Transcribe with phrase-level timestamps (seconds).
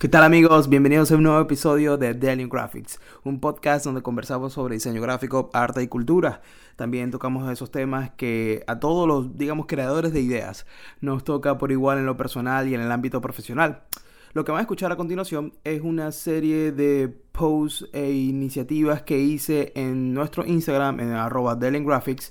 [0.00, 0.70] ¿Qué tal amigos?
[0.70, 5.50] Bienvenidos a un nuevo episodio de Daily Graphics, un podcast donde conversamos sobre diseño gráfico,
[5.52, 6.40] arte y cultura.
[6.76, 10.64] También tocamos esos temas que a todos los, digamos, creadores de ideas
[11.02, 13.82] nos toca por igual en lo personal y en el ámbito profesional.
[14.32, 19.18] Lo que van a escuchar a continuación es una serie de posts e iniciativas que
[19.18, 22.30] hice en nuestro Instagram, en arroba Graphics,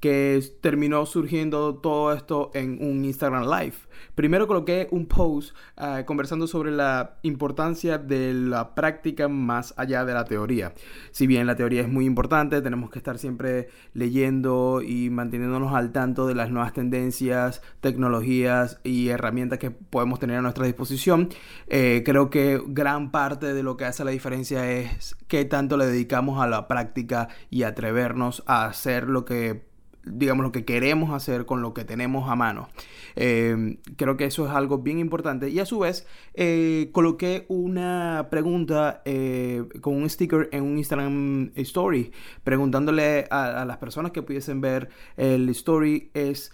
[0.00, 3.74] que terminó surgiendo todo esto en un Instagram Live.
[4.14, 10.14] Primero coloqué un post ah, conversando sobre la importancia de la práctica más allá de
[10.14, 10.72] la teoría.
[11.10, 15.92] Si bien la teoría es muy importante, tenemos que estar siempre leyendo y manteniéndonos al
[15.92, 21.28] tanto de las nuevas tendencias, tecnologías y herramientas que podemos tener a nuestra disposición.
[21.66, 25.86] Eh, creo que gran parte de lo que hace la diferencia es qué tanto le
[25.86, 29.69] dedicamos a la práctica y atrevernos a hacer lo que
[30.04, 32.68] digamos, lo que queremos hacer con lo que tenemos a mano.
[33.16, 35.50] Eh, creo que eso es algo bien importante.
[35.50, 41.52] Y a su vez, eh, coloqué una pregunta eh, con un sticker en un Instagram
[41.56, 42.12] Story,
[42.44, 46.52] preguntándole a, a, las personas que pudiesen ver el story es...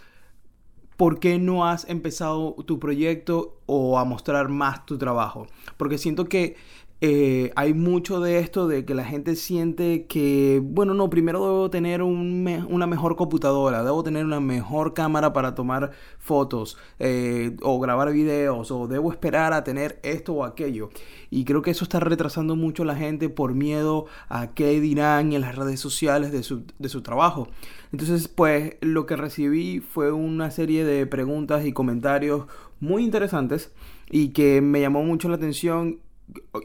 [0.97, 5.45] ¿Por qué no has empezado tu proyecto o a mostrar más tu trabajo?
[5.77, 6.55] Porque siento que
[6.99, 11.69] eh, hay mucho de esto de que la gente siente que, bueno, no, primero debo
[11.69, 18.11] tener una mejor computadora, debo tener una mejor cámara para tomar fotos eh, o grabar
[18.11, 20.89] videos o debo esperar a tener esto o aquello.
[21.29, 25.33] Y creo que eso está retrasando mucho a la gente por miedo a qué dirán
[25.33, 27.47] en las redes sociales de su, de su trabajo.
[27.91, 32.47] Entonces, pues lo que recibí fue una serie de preguntas y comentarios
[32.79, 33.71] muy interesantes
[34.09, 35.99] y que me llamó mucho la atención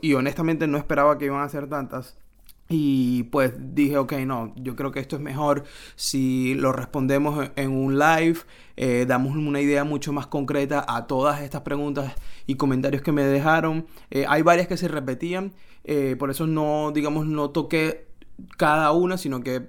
[0.00, 2.16] y honestamente no esperaba que iban a ser tantas.
[2.68, 7.70] Y pues dije, ok, no, yo creo que esto es mejor si lo respondemos en
[7.70, 8.38] un live,
[8.76, 12.14] eh, damos una idea mucho más concreta a todas estas preguntas
[12.46, 13.86] y comentarios que me dejaron.
[14.10, 15.52] Eh, hay varias que se repetían,
[15.84, 18.06] eh, por eso no, digamos, no toqué
[18.56, 19.68] cada una, sino que,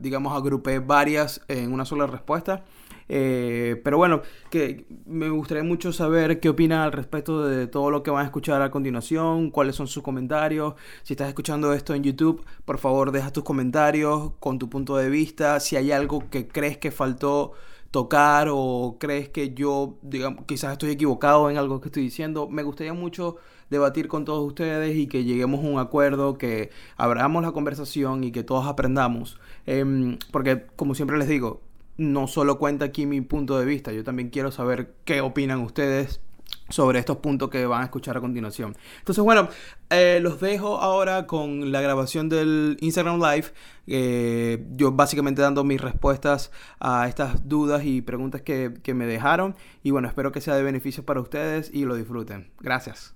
[0.00, 2.64] digamos, agrupé varias en una sola respuesta.
[3.14, 8.02] Eh, pero bueno, que me gustaría mucho saber qué opinan al respecto de todo lo
[8.02, 10.76] que van a escuchar a continuación, cuáles son sus comentarios.
[11.02, 15.10] Si estás escuchando esto en YouTube, por favor deja tus comentarios con tu punto de
[15.10, 15.60] vista.
[15.60, 17.52] Si hay algo que crees que faltó
[17.90, 22.62] tocar o crees que yo, digamos, quizás estoy equivocado en algo que estoy diciendo, me
[22.62, 23.36] gustaría mucho
[23.68, 28.32] debatir con todos ustedes y que lleguemos a un acuerdo, que abramos la conversación y
[28.32, 29.38] que todos aprendamos.
[29.66, 31.60] Em, porque, como siempre les digo,
[31.96, 36.20] no solo cuenta aquí mi punto de vista, yo también quiero saber qué opinan ustedes
[36.68, 38.76] sobre estos puntos que van a escuchar a continuación.
[38.98, 39.48] Entonces, bueno,
[39.90, 43.48] eh, los dejo ahora con la grabación del Instagram Live.
[43.86, 49.54] Eh, yo básicamente dando mis respuestas a estas dudas y preguntas que, que me dejaron.
[49.82, 52.50] Y bueno, espero que sea de beneficio para ustedes y lo disfruten.
[52.60, 53.14] Gracias.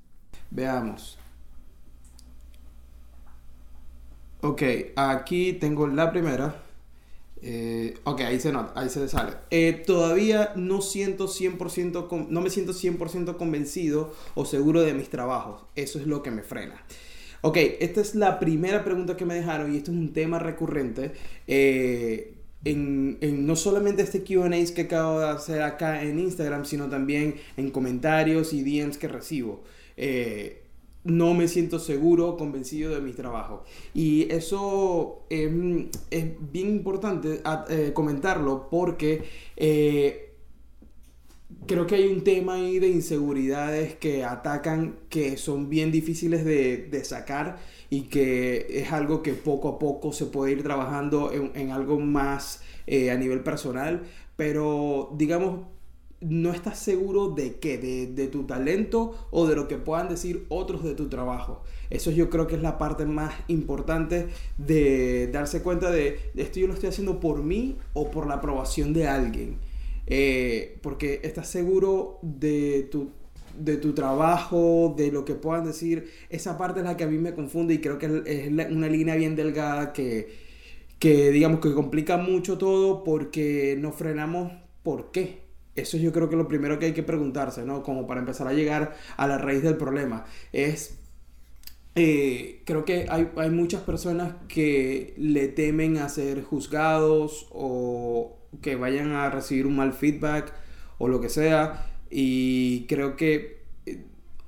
[0.51, 1.19] Veamos.
[4.43, 4.63] Ok,
[4.97, 6.66] aquí tengo la primera.
[7.43, 9.35] Eh, ok, ahí se nota, ahí se sale.
[9.51, 15.63] Eh, todavía no siento 100%, no me siento 100% convencido o seguro de mis trabajos.
[15.75, 16.83] Eso es lo que me frena.
[17.43, 21.13] Ok, esta es la primera pregunta que me dejaron y esto es un tema recurrente.
[21.47, 26.89] Eh, en, en, no solamente este QA que acabo de hacer acá en Instagram, sino
[26.89, 29.63] también en comentarios y DMs que recibo.
[29.97, 30.66] Eh,
[31.07, 33.65] no me siento seguro, convencido de mi trabajo.
[33.95, 37.41] Y eso es bien importante
[37.71, 39.25] eh, comentarlo porque
[39.57, 40.35] eh,
[41.67, 47.05] creo que hay un tema ahí de inseguridades que atacan, que son bien difíciles de,
[47.05, 52.01] sacar y que es algo que poco a poco se puede ir trabajando en, algo
[52.01, 54.03] más eh, a nivel personal.
[54.37, 55.61] Pero digamos,
[56.21, 60.83] no estás seguro de qué, de, tu talento o de lo que puedan decir otros
[60.83, 61.63] de tu trabajo.
[61.91, 66.67] Eso yo creo que es la parte más importante de darse cuenta de esto yo
[66.67, 69.59] lo estoy haciendo por mí o por la aprobación de alguien.
[70.07, 76.11] Eh, porque estás seguro de tu, trabajo, de lo que puedan decir.
[76.31, 79.17] Esa parte es la que a mí me confunde y creo que es una línea
[79.17, 80.29] bien delgada que,
[80.99, 84.53] que digamos que complica mucho todo porque nos frenamos
[84.83, 85.46] por qué
[85.77, 87.83] eso yo creo que lo primero que hay que preguntarse, ¿no?
[87.83, 90.25] Como para empezar a llegar a la raíz del problema.
[90.53, 90.99] Es,
[91.95, 98.77] eh, creo que hay, hay, muchas personas que le temen a ser juzgados o que
[98.77, 100.53] vayan a recibir un mal feedback
[100.99, 101.87] o lo que sea.
[102.11, 103.56] Y creo que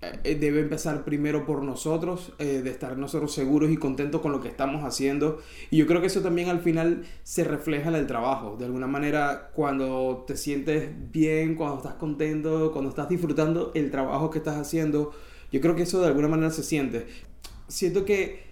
[0.00, 4.48] debe empezar primero por nosotros, eh, de estar nosotros seguros y contentos con lo que
[4.48, 5.40] estamos haciendo.
[5.70, 8.56] Y yo creo que eso también al final se refleja en el trabajo.
[8.56, 14.30] De alguna manera, cuando te sientes bien, cuando estás contento, cuando estás disfrutando el trabajo
[14.30, 15.12] que estás haciendo,
[15.50, 17.06] Yo creo que eso de alguna manera se siente.
[17.68, 18.47] Siento que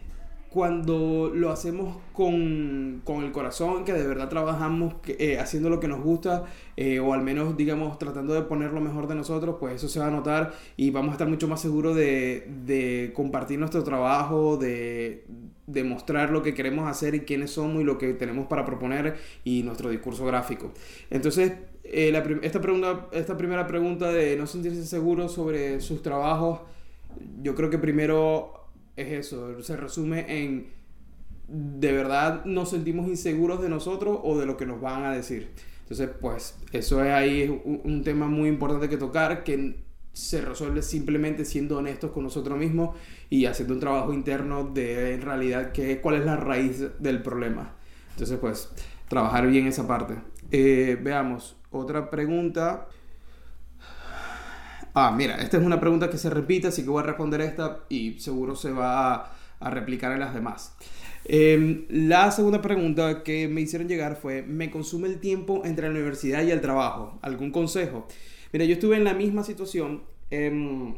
[0.57, 5.87] cuando lo hacemos con, con, el corazón, que de verdad trabajamos eh, haciendo lo que
[5.87, 6.47] nos gusta,
[6.79, 10.01] eh, o al menos, digamos, tratando de poner lo mejor de nosotros, pues eso se
[10.01, 14.57] va a notar y vamos a estar mucho más seguros de, de compartir nuestro trabajo,
[14.57, 15.27] de,
[15.67, 19.19] de, mostrar lo que queremos hacer y quiénes somos y lo que tenemos para proponer
[19.45, 20.73] y nuestro discurso gráfico.
[21.11, 21.53] Entonces,
[21.85, 26.61] eh, esta, pregunta, esta primera pregunta de no sentirse seguro sobre sus trabajos,
[27.43, 28.66] yo creo que primero
[28.97, 30.77] es eso, se resume en
[31.49, 35.51] de verdad nos sentimos inseguros de nosotros o de lo que nos van a decir.
[35.81, 41.45] Entonces, pues eso es ahí un, tema muy importante que tocar, que se resuelve simplemente
[41.45, 42.97] siendo honestos con nosotros mismos
[43.31, 47.77] y haciendo un trabajo interno de en realidad qué, cuál es la raíz del problema.
[48.15, 48.71] Entonces, pues,
[49.09, 50.15] trabajar bien esa parte.
[50.51, 52.89] Eh, veamos, otra pregunta.
[54.99, 57.85] Ah, mira, esta es una pregunta que se repite, así que voy a responder esta
[57.91, 60.75] y seguro se va a, replicar en las demás.
[61.27, 65.91] Em, la segunda pregunta que me hicieron llegar fue, ¿me consume el tiempo entre la
[65.91, 67.19] universidad y el trabajo?
[67.21, 68.09] ¿Algún consejo?
[68.55, 70.03] Mira, yo estuve en la misma situación.
[70.31, 70.95] Em,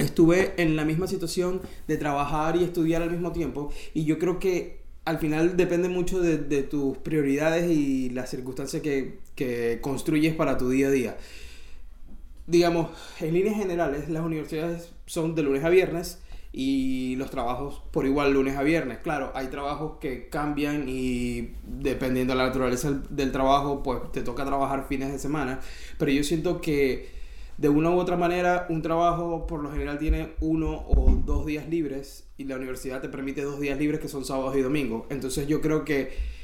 [0.00, 4.40] estuve en la misma situación de trabajar y estudiar al mismo tiempo y yo creo
[4.40, 10.58] que al final depende mucho de, tus prioridades y las circunstancias que, que construyes para
[10.58, 11.16] tu día a día
[12.46, 12.88] digamos,
[13.20, 16.22] en líneas generales, las universidades son de lunes a viernes
[16.52, 18.98] y los trabajos por igual lunes a viernes.
[18.98, 24.44] Claro, hay trabajos que cambian y dependiendo de la naturaleza del trabajo, pues te toca
[24.44, 25.60] trabajar fines de semana.
[25.98, 27.14] Pero yo siento que
[27.58, 31.68] de una u otra manera un trabajo por lo general tiene uno o dos días
[31.68, 35.04] libres y la universidad te permite dos días libres que son sábados y domingos.
[35.10, 36.35] Entonces yo creo que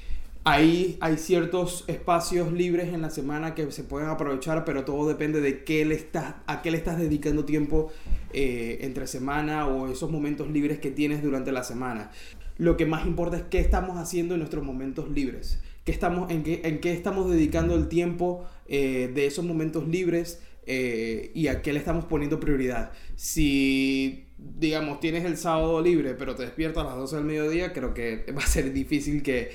[0.44, 5.40] Ahí hay ciertos espacios libres en la semana que se pueden aprovechar, pero todo depende
[5.40, 7.92] de qué le estás, a qué le estás dedicando tiempo
[8.32, 12.10] eh, entre semana o esos momentos libres que tienes durante la semana.
[12.58, 16.42] Lo que más importa es qué estamos haciendo en nuestros momentos libres, qué estamos, en,
[16.42, 21.62] qué, en qué estamos dedicando el tiempo eh, de esos momentos libres eh, y a
[21.62, 22.90] qué le estamos poniendo prioridad.
[23.14, 24.26] Si
[24.58, 28.26] digamos, tienes el sábado libre, pero te despiertas a las 12 del mediodía, creo que
[28.36, 29.50] va a ser difícil que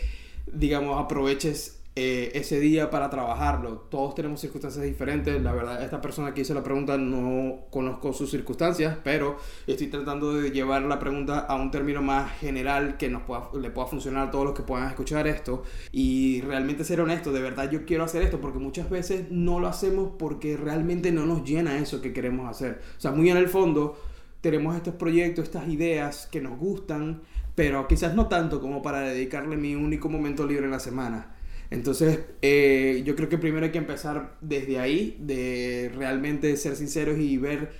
[0.53, 3.87] digamos, aproveches eh, ese día para trabajarlo.
[3.89, 5.41] Todos tenemos circunstancias diferentes.
[5.41, 10.31] La verdad, esta persona que hizo la pregunta no conozco sus circunstancias, pero estoy tratando
[10.33, 14.27] de llevar la pregunta a un término más general que nos pueda, le pueda funcionar
[14.27, 15.63] a todos los que puedan escuchar esto.
[15.91, 19.67] Y realmente ser honesto, de verdad yo quiero hacer esto porque muchas veces no lo
[19.67, 22.79] hacemos porque realmente no nos llena eso que queremos hacer.
[22.95, 23.99] O sea, muy en el fondo
[24.41, 27.21] tenemos estos proyectos, estas ideas que nos gustan,
[27.57, 31.33] pero quizás no tanto como para dedicarle mi único momento libre en la semana.
[31.71, 37.17] Entonces, eh, yo creo que primero hay que empezar desde ahí, de realmente ser sinceros
[37.17, 37.71] y ver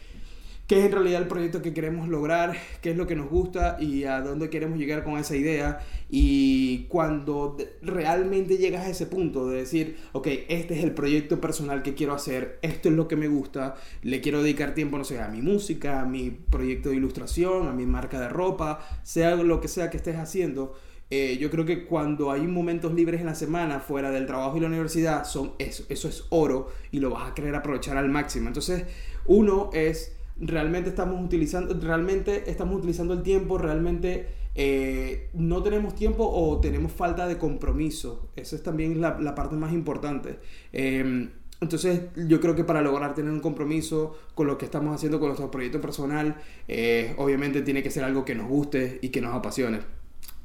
[0.68, 3.78] qué es en realidad el proyecto que queremos lograr, qué es lo que nos gusta
[3.80, 5.80] y a dónde queremos llegar con esa idea.
[6.10, 11.84] Y cuando realmente llegas a ese punto de decir, ok, este es el proyecto personal
[11.84, 15.22] que quiero hacer, esto es lo que me gusta, le quiero dedicar tiempo, no sé,
[15.22, 19.62] a mi música, a mi proyecto de ilustración, a mi marca de ropa, sea lo
[19.62, 20.76] que sea que estés haciendo.
[21.10, 24.60] Eh, yo creo que cuando hay momentos libres en la semana fuera del trabajo y
[24.60, 28.48] la universidad, son eso, eso es oro y lo vas a querer aprovechar al máximo.
[28.48, 28.84] Entonces,
[29.26, 36.28] uno es realmente estamos utilizando, realmente estamos utilizando el tiempo, realmente eh, no tenemos tiempo
[36.28, 38.30] o tenemos falta de compromiso.
[38.36, 40.40] Esa es también la, la parte más importante.
[40.74, 41.30] Em,
[41.62, 45.30] entonces yo creo que para lograr tener un compromiso con lo que estamos haciendo con
[45.30, 49.34] nuestro proyecto personal, eh, obviamente tiene que ser algo que nos guste y que nos
[49.34, 49.80] apasione.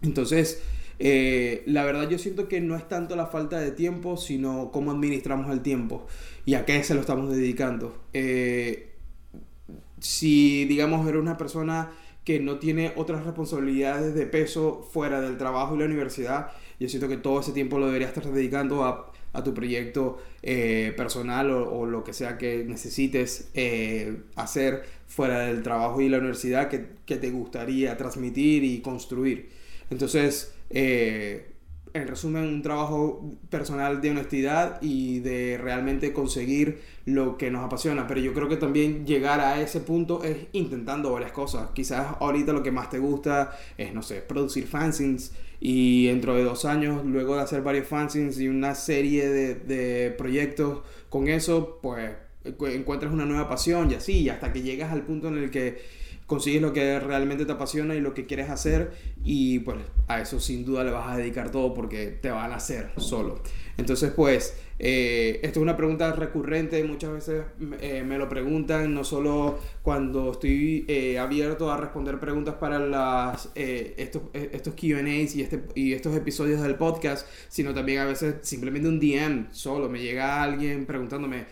[0.02, 0.62] Entonces,
[0.98, 4.90] eh, la verdad yo siento que no es tanto la falta de tiempo, sino cómo
[4.90, 6.06] administramos el tiempo
[6.44, 7.98] y a qué se lo estamos dedicando
[10.02, 11.92] si, digamos, eres una persona
[12.24, 17.08] que no tiene otras responsabilidades de peso fuera del trabajo y la universidad, yo siento
[17.08, 19.10] que todo ese tiempo lo deberías estar dedicando a,
[19.44, 26.02] tu proyecto eh, personal o, lo que sea que necesites eh, hacer fuera del trabajo
[26.02, 29.48] y la universidad que, te gustaría transmitir y construir.
[29.88, 31.51] Entonces, eh,
[31.94, 38.06] en resumen, un trabajo personal de honestidad y de realmente conseguir lo que nos apasiona.
[38.06, 41.70] Pero yo creo que también llegar a ese punto es intentando varias cosas.
[41.74, 46.44] Quizás ahorita lo que más te gusta es, no sé, producir fanzines y dentro de
[46.44, 51.78] dos años, luego de hacer varios fanzines y una serie de, de proyectos con eso,
[51.82, 52.10] pues
[52.44, 56.62] encuentras una nueva pasión y así, hasta que llegas al punto en el que consigues
[56.62, 58.92] lo que realmente te apasiona y lo que quieres hacer
[59.24, 62.56] y pues a eso sin duda le vas a dedicar todo porque te van a
[62.56, 63.40] hacer solo.
[63.76, 67.44] Entonces pues eh, esto es una pregunta recurrente, muchas veces
[67.80, 73.50] eh, me lo preguntan, no solo cuando estoy eh, abierto a responder preguntas para las,
[73.54, 78.88] estos, estos QAs y, este, y estos episodios del podcast, sino también a veces simplemente
[78.88, 81.44] un DM solo, me llega alguien preguntándome,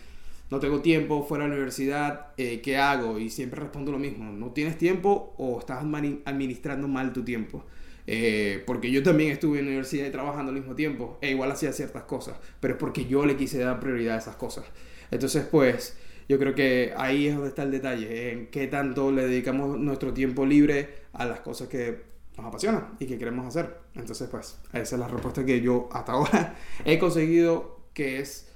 [0.50, 3.19] no tengo tiempo fuera de la universidad, ¿qué hago?
[3.19, 7.64] Y siempre respondo lo mismo, no tienes tiempo o estás administrando mal tu tiempo.
[8.12, 11.52] Eh, porque yo también estuve en la universidad y trabajando al mismo tiempo, e igual
[11.52, 14.64] hacía ciertas cosas, pero es porque yo le quise dar prioridad a esas cosas.
[15.12, 15.97] Entonces, pues,
[16.28, 20.12] yo creo que ahí es donde está el detalle, en qué tanto le dedicamos nuestro
[20.12, 22.02] tiempo libre a las cosas que
[22.37, 23.76] nos apasionan y que queremos hacer.
[23.95, 28.50] Entonces, pues, esa es la respuesta que yo hasta ahora he conseguido, que es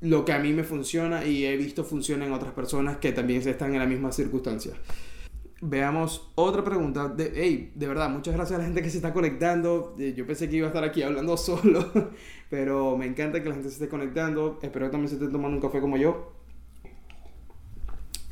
[0.00, 3.46] lo que a mí me funciona y he visto funciona en otras personas que también
[3.46, 4.72] están en la misma circunstancia.
[5.62, 7.08] Veamos otra pregunta.
[7.08, 9.94] De, hey, de verdad, muchas gracias a la gente que se está conectando.
[9.98, 11.90] Eh, yo pensé que iba a estar aquí hablando solo,
[12.48, 14.58] pero me encanta que la gente se esté conectando.
[14.62, 16.32] Espero que también se esté tomando un café como yo.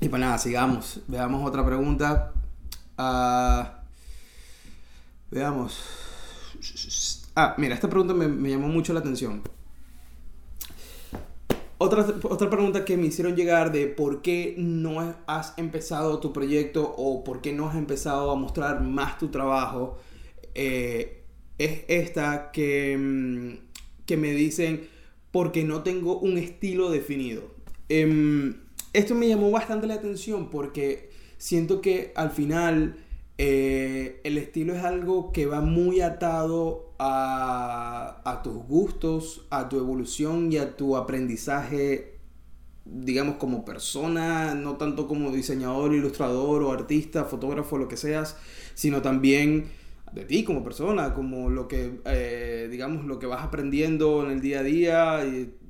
[0.01, 1.03] Y pues nada, sigamos.
[1.07, 2.33] Veamos otra pregunta.
[2.97, 3.83] Ah,
[5.31, 5.79] veamos.
[7.35, 9.43] Ah, mira, esta pregunta me, me llamó mucho la atención.
[11.81, 16.93] Otra, otra pregunta que me hicieron llegar de por qué no has empezado tu proyecto
[16.97, 19.97] o por qué no has empezado a mostrar más tu trabajo
[20.57, 21.23] eh,
[21.57, 24.89] es esta que, mm, que me dicen
[25.31, 27.55] porque no tengo un estilo definido.
[27.89, 28.57] Em,
[28.93, 32.97] esto me llamó bastante la atención porque siento que al final
[33.41, 39.79] eh, el estilo es algo que va muy atado a, a, tus gustos, a tu
[39.79, 42.19] evolución y a tu aprendizaje,
[42.85, 48.37] digamos, como persona, no tanto como diseñador, ilustrador o artista, fotógrafo, lo que seas,
[48.75, 49.67] sino también
[50.13, 54.41] de ti como persona, como lo que, eh, digamos, lo que vas aprendiendo en el
[54.41, 55.21] día a día,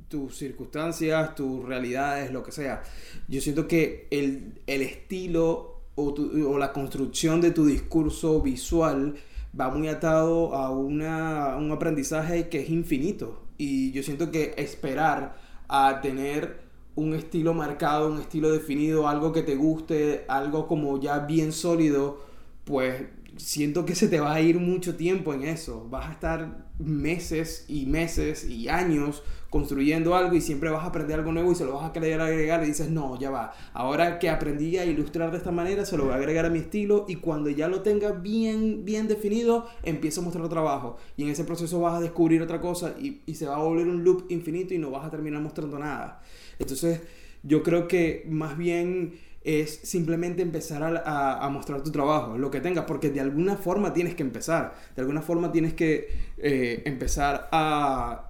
[0.09, 2.83] tus circunstancias, tus realidades, lo que sea.
[3.29, 9.17] Yo siento que el, el estilo o, la construcción de tu discurso visual
[9.59, 13.43] va muy atado a una, un aprendizaje que es infinito.
[13.57, 15.37] Y yo siento que esperar
[15.67, 16.61] a tener
[16.95, 22.21] un estilo marcado, un estilo definido, algo que te guste, algo como ya bien sólido,
[22.65, 23.03] pues
[23.39, 25.87] siento que se te va a ir mucho tiempo en eso.
[25.89, 31.19] Vas a estar meses y meses y años construyendo algo y siempre vas a aprender
[31.19, 33.55] algo nuevo y se lo vas a querer agregar y dices, no, ya va.
[33.73, 36.59] Ahora que aprendí a ilustrar de esta manera, se lo voy a agregar a mi
[36.59, 40.99] estilo y cuando ya lo tenga bien, bien definido, empiezo a mostrar trabajo.
[41.17, 43.87] Y en ese proceso vas a descubrir otra cosa y, y se va a volver
[43.89, 46.21] un loop infinito y no vas a terminar mostrando nada.
[46.59, 47.01] Entonces,
[47.43, 52.85] yo creo que más bien es simplemente empezar a, mostrar tu trabajo, lo que tengas,
[52.85, 58.29] porque de alguna forma tienes que empezar, de alguna forma tienes que eh, empezar a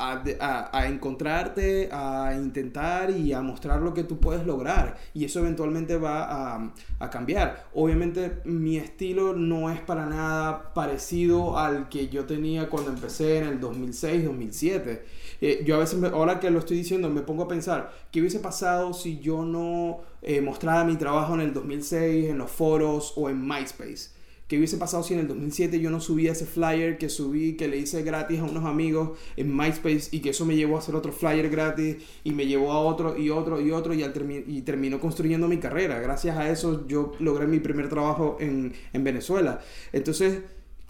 [0.00, 4.96] a, encontrarte, a intentar y a mostrar lo que tú puedes lograr.
[5.14, 7.66] Y eso eventualmente va a, cambiar.
[7.74, 13.44] Obviamente mi estilo no es para nada parecido al que yo tenía cuando empecé en
[13.44, 15.04] el 2006, 2007.
[15.40, 18.40] Eh, yo a veces, ahora que lo estoy diciendo, me pongo a pensar, ¿qué hubiese
[18.40, 23.30] pasado si yo no eh, mostraba mi trabajo en el 2006 en los foros o
[23.30, 24.20] en MySpace?
[24.50, 27.68] ¿Qué hubiese pasado si en el 2007 yo no subía ese flyer que subí, que
[27.68, 30.96] le hice gratis a unos amigos en MySpace y que eso me llevó a hacer
[30.96, 34.12] otro flyer gratis y me llevó a otro y otro y otro y, al
[34.48, 36.00] y terminó construyendo mi carrera?
[36.00, 39.60] Gracias a eso yo logré mi primer trabajo en, en Venezuela.
[39.92, 40.40] Entonces,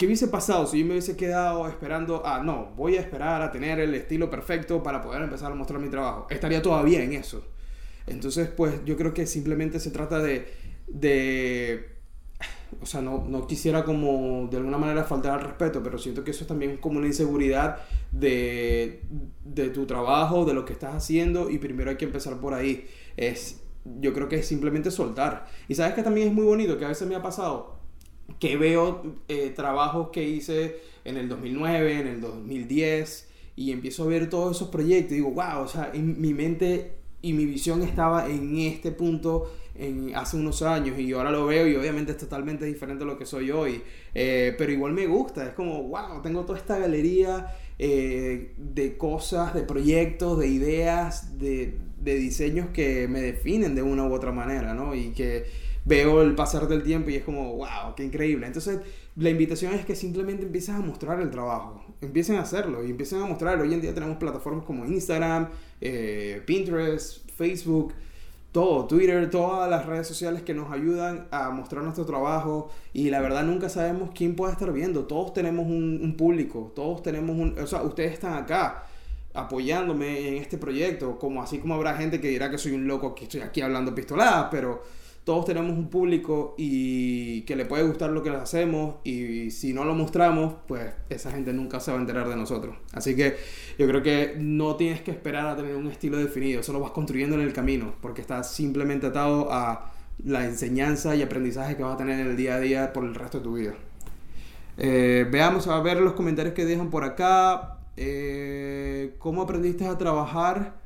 [0.00, 3.52] ¿qué hubiese pasado si yo me hubiese quedado esperando a, no, voy a esperar a
[3.52, 6.26] tener el estilo perfecto para poder empezar a mostrar mi trabajo?
[6.30, 7.44] Estaría todavía en eso.
[8.06, 10.50] Entonces, pues yo creo que simplemente se trata de...
[10.86, 12.00] de
[12.80, 16.30] o sea, no, no, quisiera como de alguna manera faltar al respeto, pero siento que
[16.30, 17.80] eso es también como una inseguridad
[18.10, 19.02] de,
[19.44, 22.86] de tu trabajo, de lo que estás haciendo y primero hay que empezar por ahí.
[23.18, 23.60] Es,
[24.00, 25.46] yo creo que es simplemente soltar.
[25.68, 27.79] Y sabes que también es muy bonito, que a veces me ha pasado
[28.38, 34.06] que veo eh, trabajos que hice en el 2009, en el 2010 y empiezo a
[34.06, 37.82] ver todos esos proyectos y digo, wow, o sea, en mi mente y mi visión
[37.82, 39.50] estaba en este punto
[40.14, 43.24] hace unos años y ahora lo veo y obviamente es totalmente diferente a lo que
[43.24, 43.82] soy hoy.
[44.14, 49.54] Eh, pero igual me gusta, es como, wow, tengo toda esta galería eh, de cosas,
[49.54, 54.74] de proyectos, de ideas, de, de, diseños que me definen de una u otra manera,
[54.74, 54.94] ¿no?
[54.94, 55.46] Y que
[55.84, 58.46] veo el pasar del tiempo y es como, wow, qué increíble.
[58.46, 58.80] Entonces,
[59.16, 63.20] la invitación es que simplemente empieces a mostrar el trabajo, empiecen a hacerlo y empiecen
[63.22, 63.60] a mostrar.
[63.60, 65.48] Hoy en día tenemos plataformas como Instagram,
[65.80, 67.92] eh, Pinterest, Facebook
[68.52, 73.20] todo, Twitter, todas las redes sociales que nos ayudan a mostrar nuestro trabajo y la
[73.20, 75.04] verdad nunca sabemos quién puede estar viendo.
[75.04, 77.56] Todos tenemos un, un público, todos tenemos un...
[77.58, 78.86] O sea, ustedes están acá
[79.34, 83.14] apoyándome en este proyecto, como así como habrá gente que dirá que soy un loco
[83.14, 84.82] que estoy aquí hablando pistoladas, pero
[85.24, 89.84] todos tenemos un público y que le puede gustar lo que hacemos y si no
[89.84, 92.76] lo mostramos, pues esa gente nunca se va a enterar de nosotros.
[92.92, 93.36] Así que
[93.78, 96.92] yo creo que no tienes que esperar a tener un estilo definido, eso lo vas
[96.92, 99.92] construyendo en el camino, porque estás simplemente atado a
[100.24, 103.14] la enseñanza y aprendizaje que vas a tener en el día a día por el
[103.14, 103.74] resto de tu vida.
[104.78, 107.76] Eh, veamos a ver los comentarios que dejan por acá.
[107.96, 110.79] Eh, ¿Cómo aprendiste a trabajar?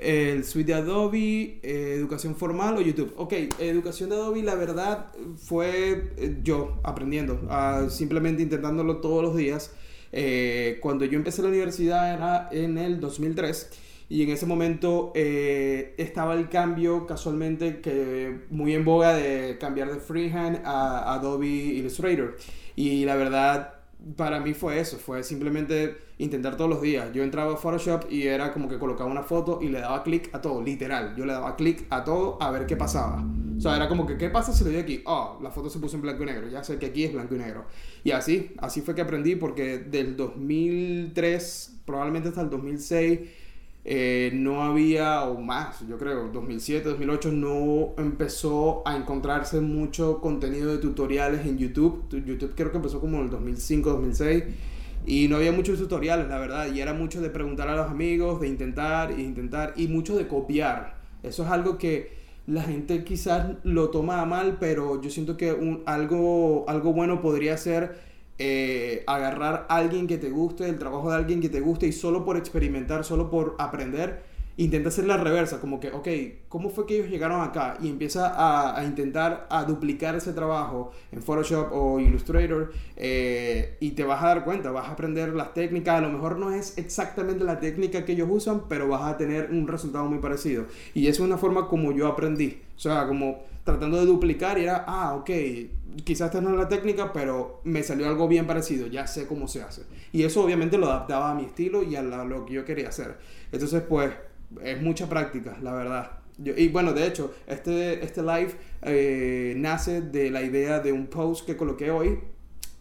[0.00, 3.12] El suite de Adobe, eh, educación formal o YouTube.
[3.16, 7.40] Ok, educación de Adobe, la verdad fue eh, yo aprendiendo,
[7.90, 9.72] simplemente intentándolo todos los días.
[10.12, 13.70] Eh, cuando yo empecé la universidad era en el 2003
[14.08, 20.00] y en ese momento estaba el cambio casualmente que muy en boga de cambiar de
[20.00, 22.36] freehand a Adobe Illustrator.
[22.74, 23.79] Y la verdad
[24.16, 27.12] para mí fue eso, fue simplemente intentar todos los días.
[27.12, 30.34] Yo entraba a Photoshop y era como que colocaba una foto y le daba clic
[30.34, 31.14] a todo, literal.
[31.16, 33.24] Yo le daba clic a todo a ver qué pasaba.
[33.56, 35.02] O sea, era como que, ¿qué pasa si le doy aquí?
[35.04, 36.48] Oh, la foto se puso en blanco y negro.
[36.48, 37.66] Ya sé que aquí es blanco y negro.
[38.04, 43.20] Y así, así fue que aprendí porque del 2003, probablemente hasta el 2006,
[43.84, 50.70] eh, no había, o más, yo creo, 2007, 2008, no empezó a encontrarse mucho contenido
[50.72, 52.06] de tutoriales en YouTube.
[52.10, 54.44] YouTube creo que empezó como en el 2005, 2006.
[55.06, 56.72] Y no había muchos tutoriales, la verdad.
[56.72, 60.28] Y era mucho de preguntar a los amigos, de intentar e intentar, y mucho de
[60.28, 60.98] copiar.
[61.22, 65.82] Eso es algo que la gente quizás lo toma mal, pero yo siento que un,
[65.86, 68.09] algo, algo bueno podría ser
[68.42, 71.92] eh, agarrar a alguien que te guste, el trabajo de alguien que te guste y
[71.92, 74.22] solo por experimentar, solo por aprender,
[74.56, 76.08] intenta hacer la reversa, como que, ok,
[76.48, 77.76] ¿cómo fue que ellos llegaron acá?
[77.82, 78.32] Y empieza
[78.78, 84.28] a, intentar a duplicar ese trabajo en Photoshop o Illustrator eh, y te vas a
[84.28, 88.06] dar cuenta, vas a aprender las técnicas, a lo mejor no es exactamente la técnica
[88.06, 90.64] que ellos usan, pero vas a tener un resultado muy parecido.
[90.94, 94.84] Y es una forma como yo aprendí, o sea, como tratando de duplicar y era,
[94.86, 95.30] ah, ok,
[96.04, 99.48] quizás esta no es la técnica, pero me salió algo bien parecido, ya sé cómo
[99.48, 99.82] se hace.
[100.12, 103.18] Y eso obviamente lo adaptaba a mi estilo y a lo que yo quería hacer.
[103.52, 104.12] Entonces, pues,
[104.62, 106.10] es mucha práctica, la verdad.
[106.38, 111.46] y bueno, de hecho, este, este live eh, nace de la idea de un post
[111.46, 112.18] que coloqué hoy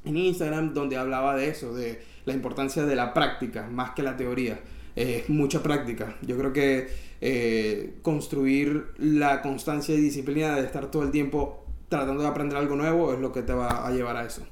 [0.06, 4.16] en Instagram donde hablaba de eso, de la importancia de la práctica más que la
[4.16, 4.60] teoría.
[4.96, 6.18] Es mucha práctica.
[6.22, 6.88] Yo creo que
[7.22, 12.76] eh, construir la constancia y disciplina de estar todo el tiempo tratando de aprender algo
[12.76, 14.44] nuevo es lo que te va a llevar a eso.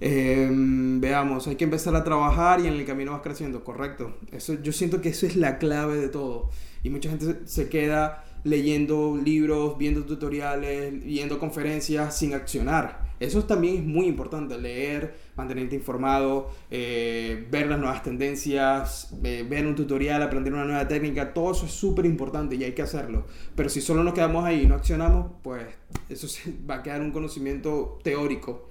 [0.00, 4.14] Em, veamos, hay que empezar a trabajar y en el camino vas creciendo, correcto.
[4.30, 6.50] Eso, yo siento que eso es la clave de todo.
[6.82, 13.08] Y mucha gente se queda leyendo libros, viendo tutoriales, viendo conferencias sin accionar.
[13.20, 19.66] Eso también es muy importante, leer, mantenerte informado, eh, ver las nuevas tendencias, eh, ver
[19.66, 23.26] un tutorial, aprender una nueva técnica, todo eso es súper importante y hay que hacerlo.
[23.56, 25.64] Pero si solo nos quedamos ahí y no accionamos, pues
[26.08, 26.28] eso
[26.70, 28.68] va a quedar un conocimiento teórico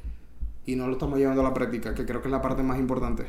[0.66, 2.80] y no lo estamos llevando a la práctica, que creo que es la parte más
[2.80, 3.26] importante.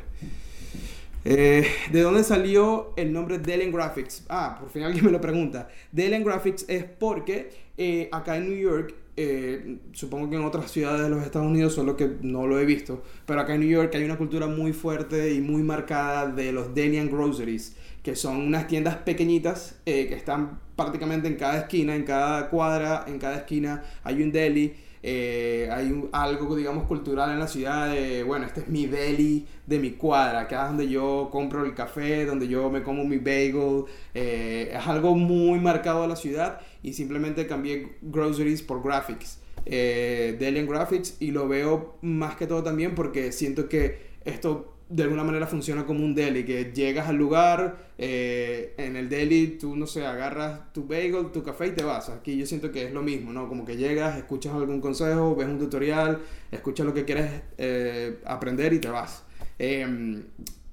[1.24, 4.24] Eh, ¿De dónde salió el nombre Delian Graphics?
[4.28, 5.68] Ah, por fin alguien me lo pregunta.
[5.92, 11.02] Delian Graphics es porque eh, acá en New York, eh, supongo que en otras ciudades
[11.02, 13.92] de los Estados Unidos, solo que no lo he visto, pero acá en New York
[13.94, 18.68] hay una cultura muy fuerte y muy marcada de los Delian Groceries, que son unas
[18.68, 24.22] tiendas pequeñitas que están prácticamente en cada esquina, en cada cuadra, en cada esquina hay
[24.22, 24.74] un deli
[25.10, 27.94] eh, hay algo, digamos, cultural en la ciudad
[28.26, 32.26] bueno, este es mi deli de mi cuadra, acá es donde yo compro el café,
[32.26, 36.92] donde yo me como mi bagel, eh, es algo muy marcado de la ciudad y
[36.92, 42.62] simplemente cambié groceries por graphics, eh, deli en graphics y lo veo más que todo
[42.62, 47.16] también porque siento que esto de alguna manera funciona como un deli, que llegas al
[47.16, 51.84] lugar, eh, en el deli tú, no sé, agarras tu bagel, tu café y te
[51.84, 52.08] vas.
[52.08, 53.48] Aquí yo siento que es lo mismo, ¿no?
[53.48, 56.20] Como que llegas, escuchas algún consejo, ves un tutorial,
[56.50, 59.24] escuchas lo que quieres eh, aprender y te vas.
[59.58, 60.24] Em,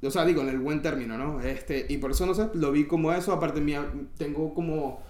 [0.02, 1.42] o sea, digo, en el buen término, ¿no?
[1.42, 3.86] Este, y por eso, no sé, lo vi como eso, aparte mía,
[4.18, 5.02] tengo como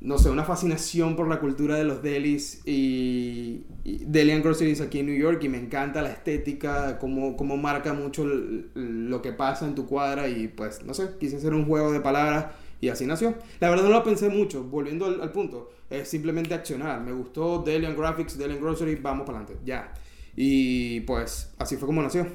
[0.00, 5.06] no sé, una fascinación por la cultura de los delis y, Delian Groceries aquí en
[5.06, 9.74] New York y me encanta la estética, cómo, cómo marca mucho lo que pasa en
[9.74, 12.46] tu cuadra y pues, no sé, quise hacer un juego de palabras
[12.80, 13.34] y así nació.
[13.60, 17.00] La verdad no lo pensé mucho, volviendo al, punto, es simplemente accionar.
[17.00, 19.92] Me gustó Delian Graphics, Delian Groceries, vamos para adelante, ya.
[20.36, 22.26] Y pues así fue como nació.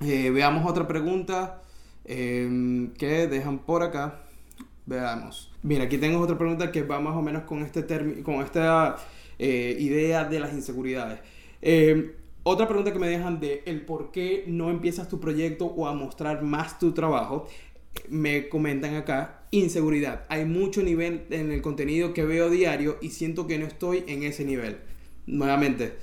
[0.00, 1.60] Eh, veamos otra pregunta
[2.06, 4.22] eh, que dejan por acá.
[4.86, 5.50] Veamos.
[5.66, 8.98] Bien, aquí tengo otra pregunta que va más o menos con, este con esta
[9.36, 11.18] eh, idea de las inseguridades.
[11.60, 15.88] Eh, otra pregunta que me dejan de el por qué no empiezas tu proyecto o
[15.88, 17.48] a mostrar más tu trabajo.
[18.08, 20.24] Me comentan acá, inseguridad.
[20.28, 24.22] Hay mucho nivel en el contenido que veo diario y siento que no estoy en
[24.22, 24.76] ese nivel.
[25.26, 25.94] Nuevamente,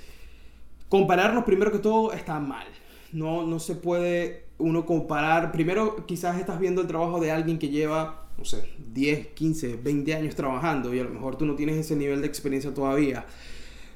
[0.89, 2.67] compararnos primero que todo está mal.
[3.13, 5.53] No, no se puede uno comparar.
[5.53, 10.15] Primero, quizás estás viendo el trabajo de alguien que lleva no sé, 10, 15, 20
[10.15, 13.25] años trabajando y a lo mejor tú no tienes ese nivel de experiencia todavía.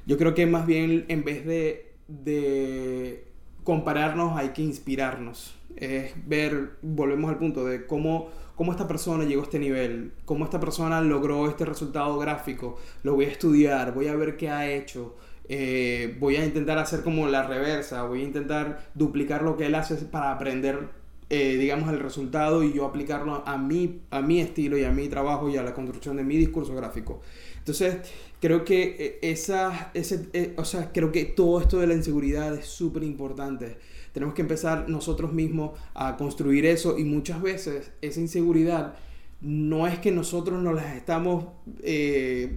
[0.06, 3.24] Yo creo que más bien en vez de,
[3.64, 5.54] compararnos hay que inspirarnos.
[5.76, 10.44] Es ver, volvemos al punto de cómo, cómo esta persona llegó a este nivel, cómo
[10.44, 12.78] esta persona logró este resultado gráfico.
[13.02, 15.16] Lo voy a estudiar, voy a ver qué ha hecho.
[15.50, 19.74] Eh, voy a intentar hacer como la reversa, voy a intentar duplicar lo que él
[19.74, 20.88] hace para aprender
[21.30, 25.08] eh, digamos, el resultado y yo aplicarlo a mi, a mi estilo y a mi
[25.08, 27.20] trabajo y a la construcción de mi discurso gráfico.
[27.58, 27.98] Entonces,
[28.40, 32.54] creo que eh, esa, ese, eh, o sea, creo que todo esto de la inseguridad
[32.54, 33.76] es súper importante.
[34.12, 38.94] Tenemos que empezar nosotros mismos a construir eso y muchas veces esa inseguridad
[39.42, 41.44] no es que nosotros nos las estamos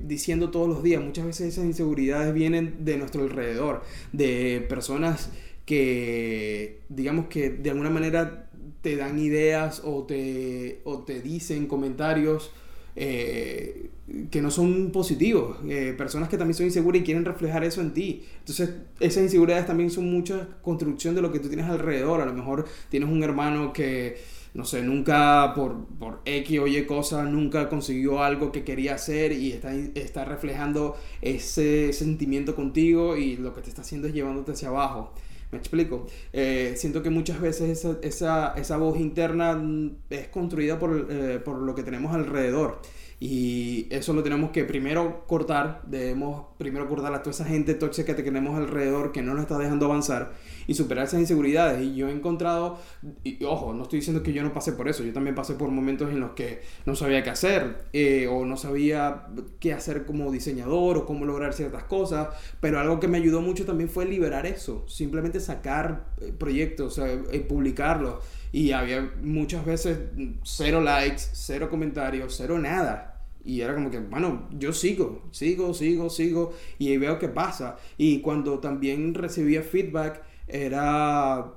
[0.04, 5.30] diciendo todos los días, muchas veces esas inseguridades vienen de nuestro alrededor, de personas
[5.66, 8.50] que digamos que de alguna manera
[8.82, 12.52] te dan ideas o te, o te dicen comentarios
[12.96, 13.90] eh,
[14.30, 17.94] que no son positivos, eh, personas que también son inseguras y quieren reflejar eso en
[17.94, 18.26] ti.
[18.40, 22.20] Entonces, esas inseguridades también son mucha construcción de lo que tú tienes alrededor.
[22.20, 24.18] A lo mejor tienes un hermano que,
[24.54, 29.32] no sé, nunca por, por X o Y cosa, nunca consiguió algo que quería hacer
[29.32, 34.52] y está, está reflejando ese sentimiento contigo y lo que te está haciendo es llevándote
[34.52, 35.14] hacia abajo.
[35.52, 36.08] Me explico.
[36.32, 41.40] Eh, siento que muchas veces esa, esa, esa voz interna mm, es construida por, eh,
[41.44, 42.82] por, lo que tenemos alrededor.
[43.20, 48.16] Y eso lo tenemos que primero cortar, debemos primero cortar a toda esa gente tóxica
[48.16, 50.32] que tenemos alrededor que no nos está dejando avanzar
[50.68, 51.82] y superar esas inseguridades.
[51.82, 52.80] Y yo he encontrado,
[53.24, 55.70] y, ojo, no estoy diciendo que yo no pasé por eso, yo también pasé por
[55.70, 59.28] momentos en los que no sabía qué hacer eh, o no sabía
[59.60, 63.66] qué hacer como diseñador o cómo lograr ciertas cosas, pero algo que me ayudó mucho
[63.66, 68.24] también fue liberar eso, simplemente sacar eh, proyectos, eh, publicarlos.
[68.54, 69.98] Y había muchas veces
[70.44, 73.12] cero likes, cero comentarios, cero nada
[73.44, 77.78] y era como que, bueno, yo sigo, sigo, sigo, sigo y veo qué pasa.
[77.98, 81.54] Y cuando también recibía feedback, era...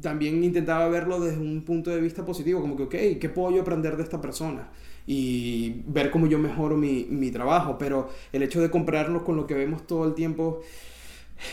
[0.00, 3.62] También intentaba verlo desde un punto de vista positivo, como que, ok, ¿qué puedo yo
[3.62, 4.70] aprender de esta persona?
[5.06, 7.76] Y ver cómo yo mejoro mi, mi trabajo.
[7.76, 10.60] Pero el hecho de compararnos con lo que vemos todo el tiempo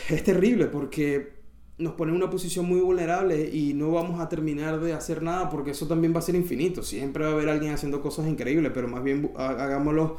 [0.10, 1.38] es terrible porque
[1.78, 5.50] nos pone en una posición muy vulnerable y no vamos a terminar de hacer nada
[5.50, 6.82] porque eso también va a ser infinito.
[6.84, 10.18] Siempre va a haber alguien haciendo cosas increíbles, pero más bien hagámoslo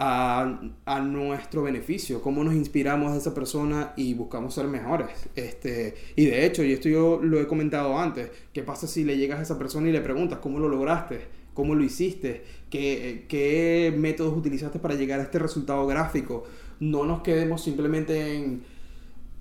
[0.00, 5.08] a, a, nuestro beneficio, cómo nos inspiramos de esa persona y buscamos ser mejores.
[5.34, 9.16] Este, y de hecho, y esto yo lo he comentado antes, ¿qué pasa si le
[9.16, 11.20] llegas a esa persona y le preguntas cómo lo lograste?
[11.52, 12.44] ¿Cómo lo hiciste?
[12.70, 16.44] ¿Qué, qué métodos utilizaste para llegar a este resultado gráfico?
[16.78, 18.62] No nos quedemos simplemente en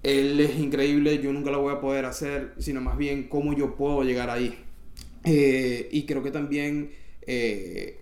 [0.04, 3.76] él es increíble, yo nunca lo voy a poder hacer, sino más bien cómo yo
[3.76, 4.58] puedo llegar ahí.
[5.24, 6.92] Eh, y creo que también
[7.26, 8.00] eh,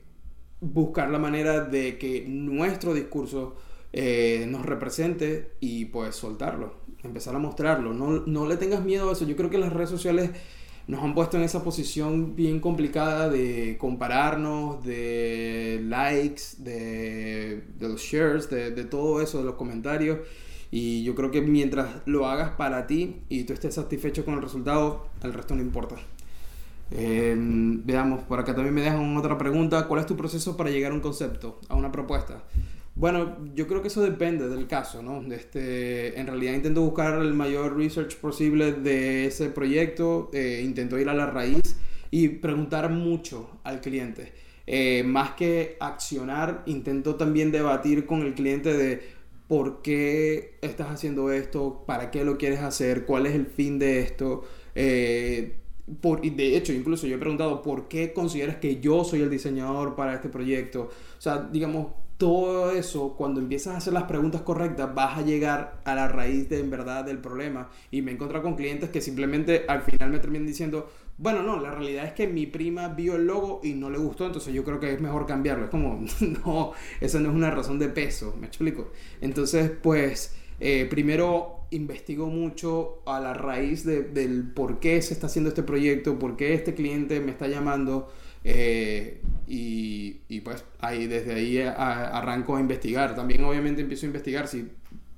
[0.61, 3.55] buscar la manera de que nuestro discurso
[3.93, 7.93] eh, nos represente y pues soltarlo, empezar a mostrarlo.
[7.93, 9.25] No, no le tengas miedo a eso.
[9.25, 10.31] Yo creo que las redes sociales
[10.87, 18.49] nos han puesto en esa posición bien complicada de compararnos, de likes, de, los shares,
[18.49, 20.19] de, de todo eso, de los comentarios.
[20.71, 24.41] Y yo creo que mientras lo hagas para ti y tú estés satisfecho con el
[24.41, 25.95] resultado, el resto no importa.
[26.91, 29.87] Em, veamos, por acá también me dejan otra pregunta.
[29.87, 32.43] ¿Cuál es tu proceso para llegar a un concepto, a una propuesta?
[32.95, 35.21] Bueno, yo creo que eso depende del caso, ¿no?
[35.33, 41.09] Este, en realidad intento buscar el mayor research posible de ese proyecto, eh, intento ir
[41.09, 41.75] a la raíz
[42.09, 44.31] y preguntar mucho al cliente.
[44.65, 49.01] Eh, más que accionar, intento también debatir con el cliente de
[49.49, 53.99] por qué estás haciendo esto, para qué lo quieres hacer, cuál es el fin de
[53.99, 54.45] esto.
[54.73, 55.57] Eh,
[56.01, 59.95] por, de hecho, incluso yo he preguntado por qué consideras que yo soy el diseñador
[59.95, 60.89] para este proyecto.
[61.17, 65.81] O sea, digamos, todo eso, cuando empiezas a hacer las preguntas correctas, vas a llegar
[65.83, 67.69] a la raíz de en verdad del problema.
[67.91, 71.59] Y me he encontrado con clientes que simplemente al final me terminan diciendo, bueno, no,
[71.59, 74.63] la realidad es que mi prima vio el logo y no le gustó, entonces yo
[74.63, 75.65] creo que es mejor cambiarlo.
[75.65, 76.05] Es como,
[76.45, 78.91] no, esa no es una razón de peso, me explico.
[79.21, 85.49] Entonces, pues, eh, primero investigo mucho a la raíz del por qué se está haciendo
[85.49, 88.11] este proyecto, por qué este cliente me está llamando,
[88.47, 93.15] Eh, y, pues ahí, desde ahí arranco a investigar.
[93.15, 94.69] También obviamente empiezo a investigar si,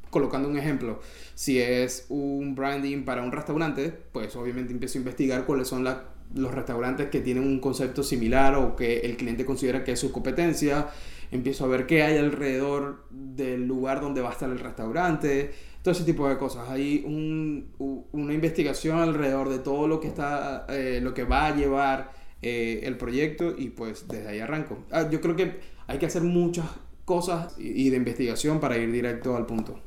[0.10, 1.02] colocando un ejemplo,
[1.36, 6.56] si es un branding para un restaurante, pues obviamente empiezo a investigar cuáles son los
[6.56, 10.88] restaurantes que tienen un concepto similar o que el cliente considera que es su competencia.
[11.30, 15.52] Empiezo a ver qué hay alrededor del lugar donde va a estar el restaurante
[15.88, 16.68] todo ese tipo de cosas.
[16.70, 17.72] Hay un,
[18.12, 22.82] una investigación alrededor de todo lo que está, eh, lo que va a llevar eh,
[22.84, 24.80] el proyecto y pues desde ahí arranco.
[24.92, 26.66] Ah, yo creo que hay que hacer muchas
[27.06, 29.80] cosas y, de investigación para ir directo al punto.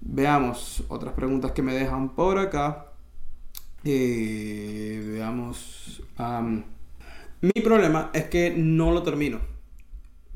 [0.00, 2.86] Veamos otras preguntas que me dejan por acá.
[3.84, 6.02] Eh, veamos.
[7.40, 9.57] mi problema es que no lo termino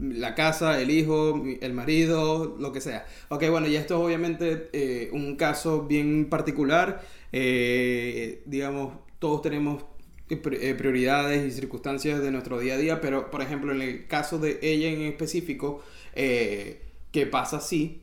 [0.02, 3.06] la casa, el hijo, el marido, lo que sea.
[3.28, 7.02] Ok, bueno, y esto es obviamente eh, un caso bien particular.
[7.32, 9.84] Eh, digamos, todos tenemos
[10.28, 14.38] eh, prioridades y circunstancias de nuestro día a día, pero por ejemplo, en el caso
[14.38, 15.82] de ella en específico,
[16.14, 18.00] ¿qué pasa si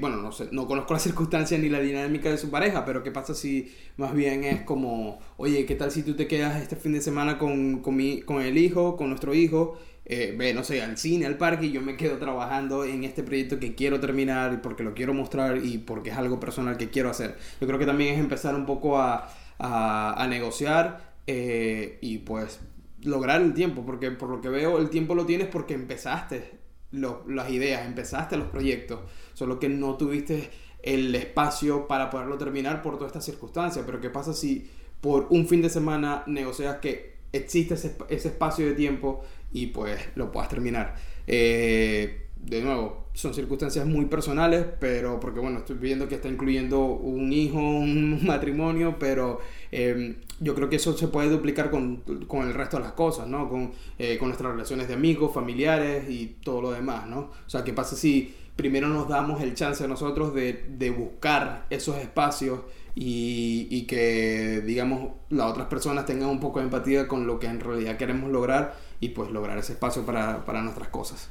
[0.00, 3.12] bueno, no sé, no conozco las circunstancias ni la dinámica de su pareja, pero ¿qué
[3.12, 6.92] pasa si más bien es como, oye, ¿qué tal si tú te quedas este fin
[6.92, 10.82] de semana con, con, mi, con el hijo, con nuestro hijo, eh, ve, no sé,
[10.82, 14.60] al cine, al parque y yo me quedo trabajando en este proyecto que quiero terminar
[14.62, 17.36] porque lo quiero mostrar y porque es algo personal que quiero hacer.
[17.60, 19.28] Yo creo que también es empezar un poco a,
[19.60, 22.60] a, negociar eh, y pues
[23.02, 26.58] lograr el tiempo, porque por lo que veo el tiempo lo tienes porque empezaste
[26.92, 29.00] las ideas, empezaste los proyectos,
[29.34, 30.50] solo que no tuviste
[30.82, 33.84] el espacio para poderlo terminar por todas estas circunstancias.
[33.86, 34.68] Pero ¿qué pasa si
[35.00, 40.00] por un fin de semana negocias que existe ese, ese espacio de tiempo y pues
[40.14, 40.96] lo puedas terminar.
[41.26, 46.80] Eh, de nuevo, son circunstancias muy personales, pero porque bueno, estoy viendo que está incluyendo
[46.84, 52.46] un hijo, un matrimonio, pero em, yo creo que eso se puede duplicar con, con
[52.46, 53.48] el resto de las cosas, ¿no?
[53.48, 57.30] Con, eh, con, nuestras relaciones de amigos, familiares y todo lo demás, ¿no?
[57.46, 61.66] O sea, ¿qué pasa si primero nos damos el chance a nosotros de, de buscar
[61.70, 62.60] esos espacios
[62.94, 67.46] y, y que, digamos, las otras personas tengan un poco de empatía con lo que
[67.46, 68.74] en realidad queremos lograr?
[69.00, 71.28] Y pues lograr ese espacio para, para nuestras cosas.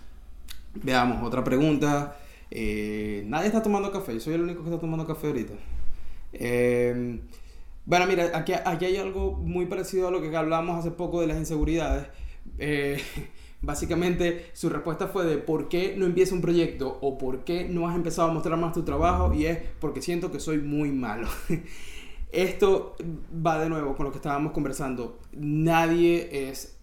[0.73, 2.17] Veamos, otra pregunta.
[2.51, 5.53] Eh, nadie está tomando café, yo soy el único que está tomando café ahorita.
[6.34, 7.19] Eh,
[7.86, 11.27] bueno, mira, aquí, aquí, hay algo muy parecido a lo que hablamos hace poco de
[11.27, 12.08] las inseguridades.
[12.58, 13.01] Eh,
[13.62, 17.88] básicamente su respuesta fue de por qué no empieza un proyecto o por qué no
[17.88, 21.27] has empezado a mostrar más tu trabajo y es porque siento que soy muy malo.
[22.32, 22.95] Esto
[23.45, 25.19] va de nuevo con lo que estábamos conversando.
[25.32, 26.79] Nadie es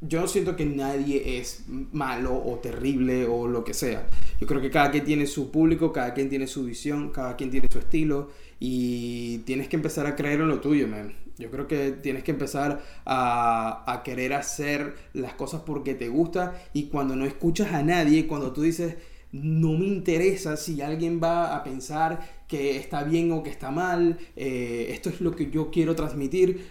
[0.00, 4.06] yo no siento que nadie es malo o terrible o lo que sea.
[4.40, 7.50] Yo creo que cada quien tiene su público, cada quien tiene su visión, cada quien
[7.50, 11.12] tiene su estilo y tienes que empezar a creer en lo tuyo, man.
[11.38, 16.62] Yo creo que tienes que empezar a, a querer hacer las cosas porque te gusta
[16.72, 18.96] y cuando no escuchas a nadie, cuando tú dices,
[19.32, 24.18] no me interesa si alguien va a pensar que está bien o que está mal,
[24.34, 26.66] eh, esto es lo que yo quiero transmitir,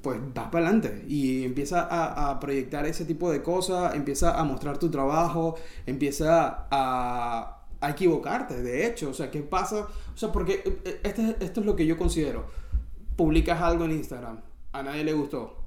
[0.00, 4.78] pues vas para adelante y empieza a, proyectar ese tipo de cosas, empieza a mostrar
[4.78, 9.88] tu trabajo, empieza a, a equivocarte, de hecho, o sea, ¿qué pasa?
[10.14, 12.46] O sea, porque eh, este, esto es lo que yo considero,
[13.16, 14.40] publicas algo en Instagram,
[14.72, 15.62] a nadie le gustó,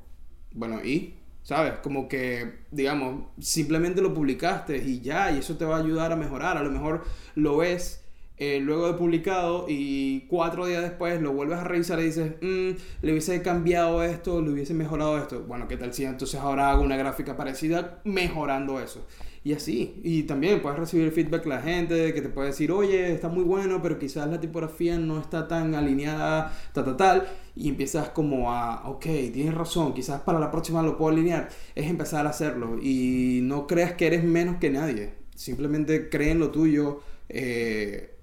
[0.54, 1.16] bueno, ¿y?
[1.44, 1.74] ¿Sabes?
[1.84, 6.16] Como que, digamos, simplemente lo publicaste y ya, y eso te va a ayudar a
[6.16, 6.58] mejorar.
[6.58, 7.04] A lo mejor
[7.36, 8.04] lo ves
[8.38, 12.72] eh, luego de publicado y cuatro días después lo vuelves a revisar y dices, mm,
[13.02, 15.44] le hubiese cambiado esto, le hubiese mejorado esto.
[15.48, 19.06] Bueno, ¿qué tal si entonces ahora hago una gráfica parecida mejorando eso?
[19.46, 20.02] Y así.
[20.04, 23.44] Y también puedes recibir feedback de la gente que te puede decir, oye, está muy
[23.44, 27.28] bueno, pero quizás la tipografía no está tan alineada, tal, tal, tal.
[27.56, 31.50] Y empiezas como a, ok, tienes razón, quizás para la próxima lo puedo alinear.
[31.76, 32.80] Es empezar a hacerlo.
[32.82, 35.14] Y no creas que eres menos que nadie.
[35.36, 38.18] Simplemente cree en lo tuyo eh,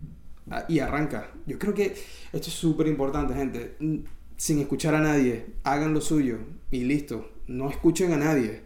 [0.69, 1.31] y arranca.
[1.47, 1.95] Yo creo que
[2.33, 3.77] esto es súper importante, gente.
[4.37, 6.39] Sin escuchar a nadie, hagan lo suyo
[6.71, 7.31] y listo.
[7.47, 8.63] No escuchen a nadie.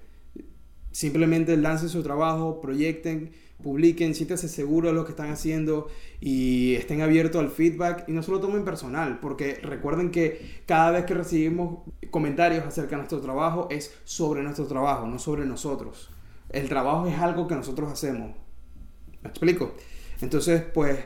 [0.91, 5.89] Simplemente lancen su trabajo, proyecten, publiquen, siéntanse seguros de lo que están haciendo
[6.21, 11.05] y estén abiertos al feedback y no solo tomen personal, porque recuerden que cada vez
[11.05, 16.11] que recibimos comentarios acerca de nuestro trabajo es sobre nuestro trabajo, no sobre nosotros.
[16.49, 18.35] El trabajo es algo que nosotros hacemos.
[19.23, 19.75] ¿Me explico?
[20.21, 20.99] Entonces, pues,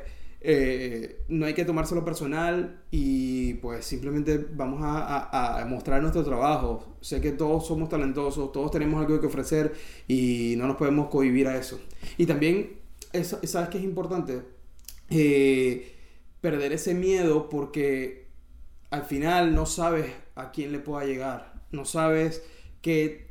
[0.43, 6.97] eh, no hay que tomárselo personal y pues simplemente vamos a, mostrar nuestro trabajo.
[7.01, 9.75] Sé que todos somos talentosos, todos tenemos algo que ofrecer
[10.09, 11.81] y no nos podemos cohibir a eso.
[12.17, 12.79] Y también,
[13.23, 14.43] ¿sabes qué es importante?
[15.11, 15.95] Eh,
[16.41, 18.29] perder ese miedo porque
[18.91, 22.43] al final no sabes a quién le pueda llegar, no sabes
[22.81, 23.30] qué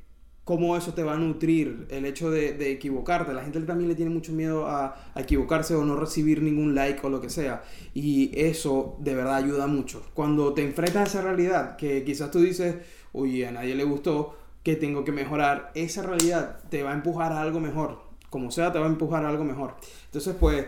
[0.50, 3.36] cómo eso te va a nutrir, el hecho de, equivocarte.
[3.36, 7.10] La gente también le tiene mucho miedo a, equivocarse o no recibir ningún like o
[7.12, 7.62] lo que sea.
[7.94, 10.02] Y eso de verdad ayuda mucho.
[10.16, 12.78] Cuando te enfrentas a esa realidad, que quizás tú dices,
[13.14, 17.32] oye, a nadie le gustó, que tengo que mejorar, esa realidad te va a empujar
[17.32, 18.00] a algo mejor.
[18.32, 19.76] Como sea, te va a empujar a algo mejor.
[20.06, 20.66] Entonces, pues,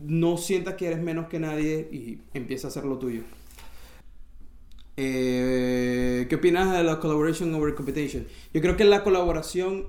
[0.00, 3.24] no sientas que eres menos que nadie y empieza a hacer lo tuyo.
[5.00, 8.26] Eh, ¿Qué opinas de la collaboration over competition?
[8.52, 9.86] Yo creo que la colaboración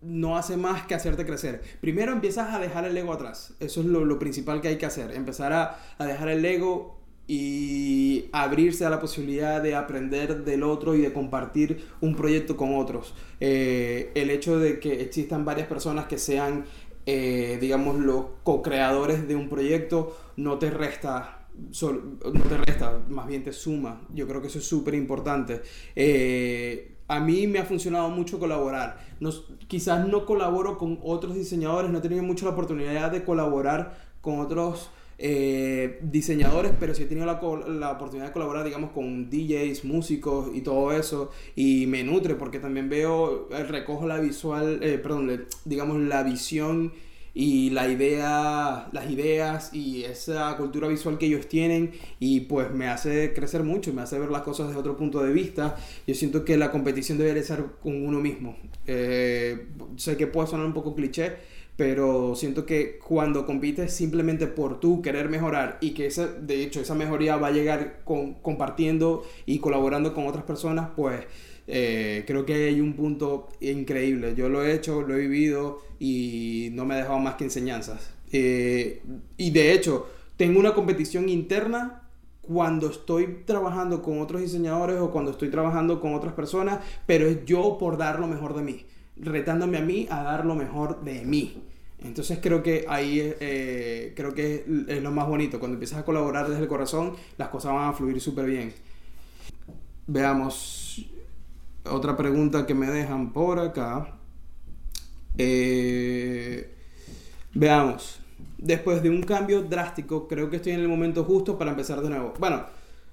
[0.00, 1.60] no hace más que hacerte crecer.
[1.80, 3.54] Primero empiezas a dejar el ego atrás.
[3.58, 5.10] Eso es lo, principal que hay que hacer.
[5.10, 11.00] Empezar a, dejar el ego y abrirse a la posibilidad de aprender del otro y
[11.00, 13.16] de compartir un proyecto con otros.
[13.40, 16.64] Eh, el hecho de que existan varias personas que sean,
[17.06, 23.42] eh, digamos, los co-creadores de un proyecto no te resta no te resta, más bien
[23.42, 24.02] te suma.
[24.14, 25.62] Yo creo que eso es súper importante.
[25.94, 28.98] Eh, a mí me ha funcionado mucho colaborar.
[29.68, 34.40] quizás no colaboro con otros diseñadores, no he tenido mucho la oportunidad de colaborar con
[34.40, 39.84] otros eh, diseñadores, pero sí he tenido la, la, oportunidad de colaborar, digamos, con DJs,
[39.84, 41.30] músicos y todo eso.
[41.54, 46.92] Y me nutre porque también veo, eh, recojo la visual, perdón, digamos, la visión
[47.34, 52.88] y la idea, las ideas y esa cultura visual que ellos tienen y pues me
[52.88, 55.76] hace crecer mucho, me hace ver las cosas desde otro punto de vista.
[56.06, 58.56] Yo siento que la competición debe ser con uno mismo.
[58.86, 61.36] Eh, sé que puede sonar un poco cliché,
[61.76, 66.80] pero siento que cuando compites simplemente por tú querer mejorar y que esa, de hecho
[66.80, 71.20] esa mejoría va a llegar con, compartiendo y colaborando con otras personas, pues
[71.66, 74.34] eh, creo que hay un punto increíble.
[74.34, 78.10] Yo lo he hecho, lo he vivido y no me ha dejado más que enseñanzas.
[78.32, 79.02] Eh,
[79.36, 82.02] y de hecho, tengo una competición interna
[82.40, 87.44] cuando estoy trabajando con otros diseñadores o cuando estoy trabajando con otras personas, pero es
[87.44, 88.84] yo por dar lo mejor de mí,
[89.16, 91.62] retándome a mí a dar lo mejor de mí.
[92.04, 95.60] Entonces creo que ahí eh, creo que es lo más bonito.
[95.60, 98.72] Cuando empiezas a colaborar desde el corazón, las cosas van a fluir súper bien.
[100.08, 100.81] Veamos,
[101.84, 104.14] otra pregunta que me dejan por acá.
[105.38, 106.70] Eh,
[107.54, 108.20] veamos.
[108.58, 112.08] Después de un cambio drástico, creo que estoy en el momento justo para empezar de
[112.08, 112.32] nuevo.
[112.38, 112.64] Bueno,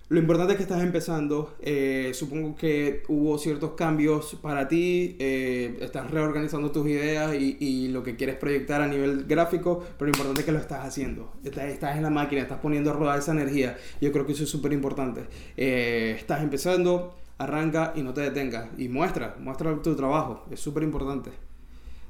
[0.09, 1.55] lo importante es que estás empezando.
[1.59, 5.15] Eh, supongo que hubo ciertos cambios para ti.
[5.19, 9.83] Eh, estás reorganizando tus ideas y, lo que quieres proyectar a nivel gráfico.
[9.97, 11.33] Pero lo importante es que lo estás haciendo.
[11.43, 13.77] Estás, en la máquina, estás poniendo a rodar esa energía.
[14.01, 15.25] Yo creo que eso es súper importante.
[15.57, 18.67] estás empezando arranca y no te detengas.
[18.77, 21.31] Y muestra, muestra tu trabajo, es súper importante.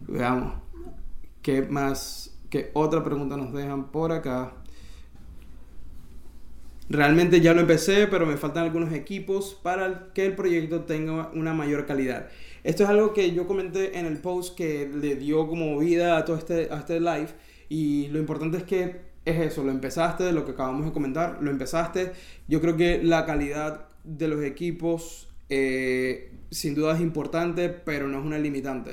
[0.02, 0.56] Veamos,
[1.42, 2.36] ¿qué más?
[2.50, 4.54] ¿Qué otra pregunta nos dejan por acá?
[6.90, 11.54] Realmente ya lo empecé, pero me faltan algunos equipos para que el proyecto tenga una
[11.54, 12.30] mayor calidad.
[12.64, 16.26] Esto es algo que yo comenté en el post que le dio como vida a
[16.26, 17.30] todo este, a este live.
[17.70, 21.52] Y lo importante es que es eso, lo empezaste, lo que acabamos de comentar, lo
[21.52, 22.14] empezaste.
[22.48, 28.20] Yo creo que la calidad de los equipos eh, sin duda es importante, pero no
[28.20, 28.92] es una limitante.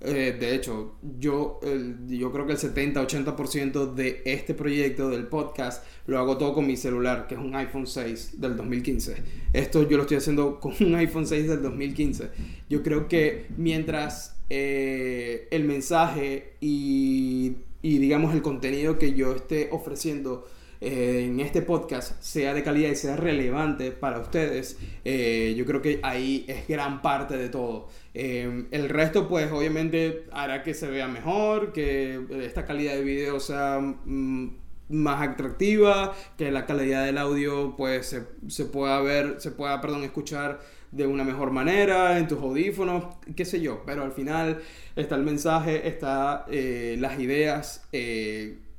[0.00, 1.58] Eh, de hecho, yo,
[2.06, 6.76] yo creo que el 70-80% de este proyecto, del podcast, lo hago todo con mi
[6.76, 9.16] celular, que es un iPhone 6 del 2015.
[9.52, 12.30] Esto yo lo estoy haciendo con un iPhone 6 del 2015.
[12.68, 19.70] Yo creo que mientras eh, el mensaje y, y, digamos, el contenido que yo esté
[19.72, 20.46] ofreciendo
[20.80, 25.80] eh, en este podcast sea de calidad y sea relevante para ustedes, eh, yo creo
[25.80, 27.88] que ahí es gran parte de todo.
[28.12, 33.40] Eh, el resto, pues obviamente hará que se vea mejor, que esta calidad de video
[33.40, 34.50] sea mm,
[34.90, 40.04] más atractiva, que la calidad del audio pues se, se, pueda ver, se pueda, perdón,
[40.04, 40.60] escuchar
[40.92, 44.60] de una mejor manera en tus audífonos, qué sé yo, pero al final
[44.94, 47.86] está el mensaje, está las ideas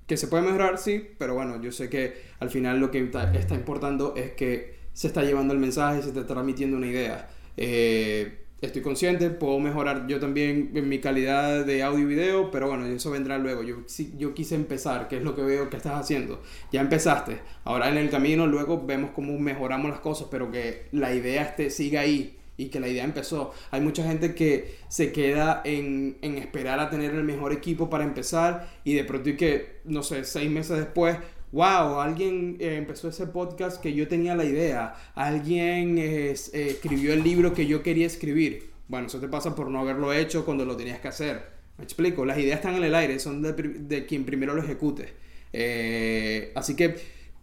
[0.08, 3.56] que se puede mejorar, sí, pero bueno, yo sé que al final lo que está,
[3.56, 7.30] importando es que se está llevando el mensaje, se está transmitiendo una idea.
[7.58, 12.68] Eh, estoy consciente, puedo mejorar yo también en mi calidad de audio y video, pero
[12.68, 13.64] bueno, eso vendrá luego.
[13.64, 13.84] Yo,
[14.18, 16.42] yo quise empezar, que es lo que veo que estás haciendo.
[16.72, 21.14] Ya empezaste, ahora en el camino luego vemos cómo mejoramos las cosas, pero que la
[21.14, 23.54] idea esté, siga ahí y que la idea empezó.
[23.72, 28.04] Hay mucha gente que se queda en, en, esperar a tener el mejor equipo para
[28.04, 31.18] empezar y de pronto que, no sé, seis meses después,
[31.52, 37.24] wow, alguien eh, empezó ese podcast que yo tenía la idea, alguien eh, escribió el
[37.24, 38.72] libro que yo quería escribir.
[38.88, 41.58] Bueno, eso te pasa por no haberlo hecho cuando lo tenías que hacer.
[41.78, 45.14] Me explico, las ideas están en el aire, son de, de quien primero lo ejecute.
[45.54, 46.96] Eh, así que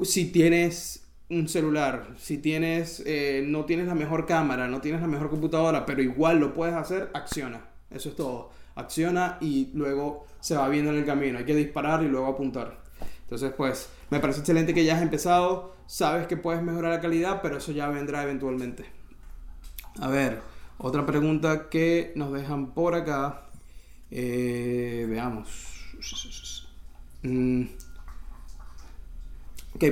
[0.02, 5.06] si tienes un celular, si tienes, eh, no tienes la mejor cámara, no tienes la
[5.06, 7.66] mejor computadora, pero igual lo puedes hacer, acciona.
[7.90, 8.50] Eso es todo.
[8.74, 11.38] Acciona y luego se va viendo en el camino.
[11.38, 12.82] Hay que disparar y luego apuntar.
[13.22, 15.74] Entonces, pues, me parece excelente que ya has empezado.
[15.86, 18.84] Sabes que puedes mejorar la calidad, pero eso ya vendrá eventualmente.
[20.00, 20.42] A ver,
[20.78, 23.48] otra pregunta que nos dejan por acá.
[24.10, 25.96] Eh, veamos.
[27.22, 27.64] Mm.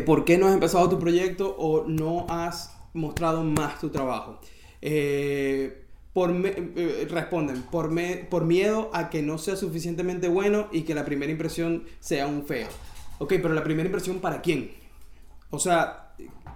[0.06, 4.38] ¿Por qué no has empezado tu proyecto o no has mostrado más tu trabajo?
[4.80, 5.82] Eh,
[6.14, 7.90] eh, responden, por,
[8.28, 12.44] por miedo a que no sea suficientemente bueno y que la primera impresión sea un
[12.44, 12.68] feo.
[13.18, 14.72] Ok, pero la primera impresión para quién?
[15.50, 16.14] O sea,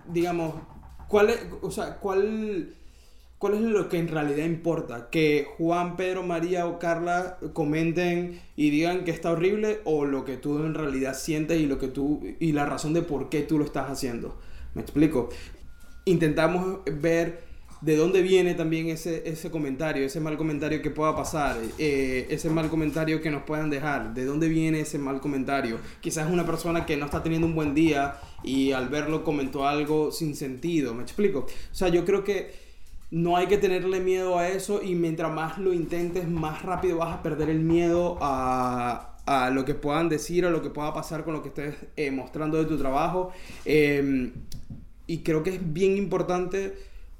[0.09, 0.55] digamos,
[1.09, 2.75] ¿cuál es, o sea, cuál
[3.39, 5.11] ¿Cuál es lo que en realidad importa?
[5.11, 10.39] ¿Que Juan, Pedro, María o Carla comenten y digan que está horrible o lo que
[10.39, 13.59] tú en realidad sientes y lo que tú y la razón de por qué tú
[13.59, 14.39] lo estás haciendo?
[14.73, 15.29] ¿Me explico?
[16.07, 17.45] Intentamos ver
[17.83, 22.49] de dónde viene también ese, ese comentario, ese mal comentario que pueda pasar, eh, ese
[22.49, 25.79] mal comentario que nos puedan dejar, de dónde viene ese mal comentario.
[26.01, 30.11] Quizás una persona que no está teniendo un buen día y al verlo comentó algo
[30.11, 31.41] sin sentido, ¿me explico?
[31.41, 32.66] O sea, yo creo que
[33.11, 37.15] no hay que tenerle miedo a eso y mientras más lo intentes, más rápido vas
[37.15, 39.13] a perder el miedo a,
[39.53, 42.59] lo que puedan decir o lo que pueda pasar con lo que estés eh, mostrando
[42.59, 43.33] de tu trabajo.
[43.65, 44.33] Em,
[45.09, 46.75] y creo que es bien importante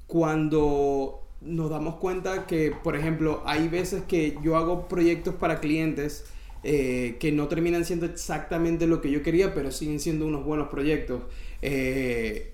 [0.07, 6.25] cuando nos damos cuenta que, por ejemplo, hay veces que yo hago proyectos para clientes
[6.63, 10.69] eh, que no terminan siendo exactamente lo que yo quería, pero siguen siendo unos buenos
[10.69, 11.23] proyectos.
[11.61, 12.53] Eh,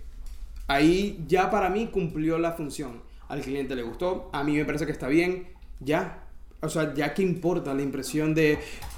[0.67, 4.85] ahí ya para mí cumplió la función al cliente le gustó, a mí me parece
[4.85, 5.47] que está bien,
[5.79, 6.27] ya.
[6.61, 8.57] O sea, ya que importa la impresión de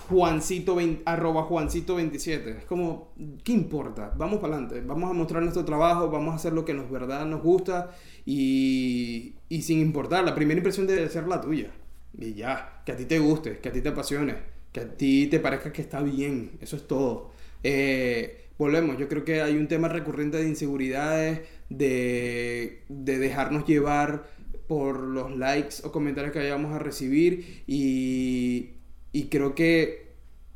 [0.09, 2.57] Juancito, arroba Juancito 27.
[2.59, 3.13] Es como,
[3.43, 4.13] ¿qué importa?
[4.15, 7.25] Vamos para adelante, vamos a mostrar nuestro trabajo, vamos a hacer lo que nos verdad
[7.25, 11.71] nos gusta y, y sin importar, la primera impresión debe ser la tuya.
[12.17, 14.35] Y ya, que a ti te guste, que a ti te apasione,
[14.71, 17.31] que a ti te parezca que está bien, eso es todo.
[17.63, 24.29] Eh, volvemos, yo creo que hay un tema recurrente de inseguridades, de, de dejarnos llevar
[24.67, 28.71] por los likes o comentarios que vayamos a recibir y,
[29.11, 30.05] y creo que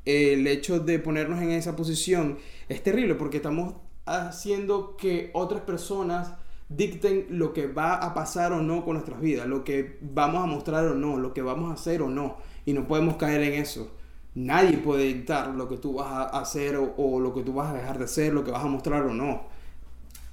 [0.06, 2.40] el hecho de ponernos en esa posición
[2.70, 3.76] es terrible porque estamos
[4.06, 6.34] haciendo que otras personas
[6.70, 10.48] dicten lo que va a pasar o no con nuestras vidas, lo que vamos a
[10.48, 13.54] mostrar o no, lo que vamos a hacer o no, y no podemos caer en
[13.54, 13.92] eso.
[14.40, 17.74] Nadie puede dictar lo que tú vas a hacer o, lo que tú vas a
[17.74, 19.44] dejar de hacer, lo que vas a mostrar o no.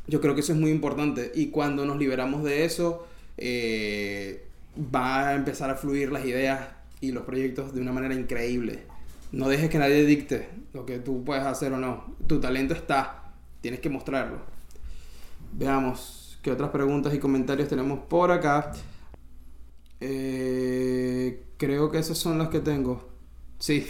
[0.07, 3.05] Yo creo que eso es muy importante y cuando nos liberamos de eso,
[3.37, 4.47] eh,
[4.95, 6.69] va a empezar a fluir las ideas
[7.01, 8.85] y los proyectos de una manera increíble.
[9.33, 12.15] No dejes que nadie dicte lo que tú puedes hacer o no.
[12.29, 14.39] Tu talento está, tienes que mostrarlo.
[15.53, 18.71] Veamos qué otras preguntas y comentarios tenemos por acá.
[19.99, 23.16] Eh, creo que esas son las que tengo.
[23.59, 23.87] Sí,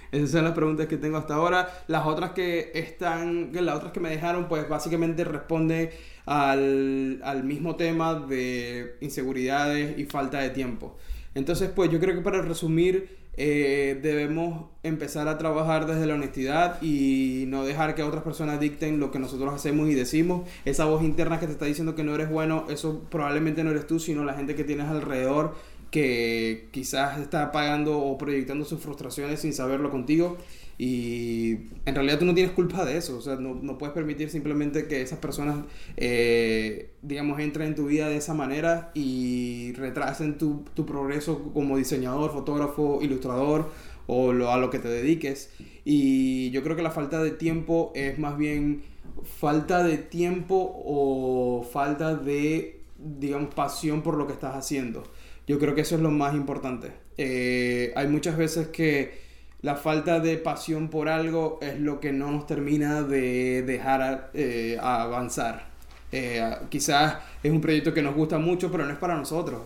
[0.12, 1.68] esas son las preguntas que tengo hasta ahora.
[1.86, 5.92] Las otras que están, las otras que me dejaron, pues básicamente responde
[6.26, 10.96] al, al mismo tema de inseguridades y falta de tiempo.
[11.34, 16.82] Entonces, pues yo creo que para resumir, eh, debemos empezar a trabajar desde la honestidad
[16.82, 20.48] y no dejar que otras personas dicten lo que nosotros hacemos y decimos.
[20.66, 23.86] Esa voz interna que te está diciendo que no eres bueno, eso probablemente no eres
[23.86, 25.54] tú, sino la gente que tienes alrededor
[25.92, 30.38] que quizás está pagando o proyectando sus frustraciones sin saberlo contigo.
[30.78, 31.52] Y
[31.84, 34.88] en realidad tú no tienes culpa de eso, o sea, no, no puedes permitir simplemente
[34.88, 35.58] que esas personas,
[35.96, 41.76] eh, digamos, entren en tu vida de esa manera y retrasen tu, tu progreso como
[41.76, 43.70] diseñador, fotógrafo, ilustrador
[44.06, 45.50] o lo, a lo que te dediques.
[45.84, 48.82] Y yo creo que la falta de tiempo es más bien
[49.24, 55.04] falta de tiempo o falta de, digamos, pasión por lo que estás haciendo.
[55.46, 56.92] Yo creo que eso es lo más importante.
[57.18, 59.20] Eh, hay muchas veces que
[59.60, 64.78] la falta de pasión por algo es lo que no nos termina de dejar eh,
[64.80, 65.70] avanzar.
[66.10, 69.62] Eh, quizás es un proyecto que nos gusta mucho, pero no es para nosotros.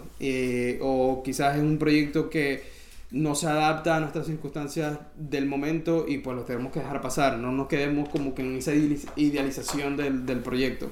[0.81, 2.77] o quizás es un proyecto que
[3.11, 7.39] no se adapta a nuestras circunstancias del momento y pues lo tenemos que dejar pasar.
[7.39, 10.91] No nos quedemos como que en esa idealización del, del proyecto.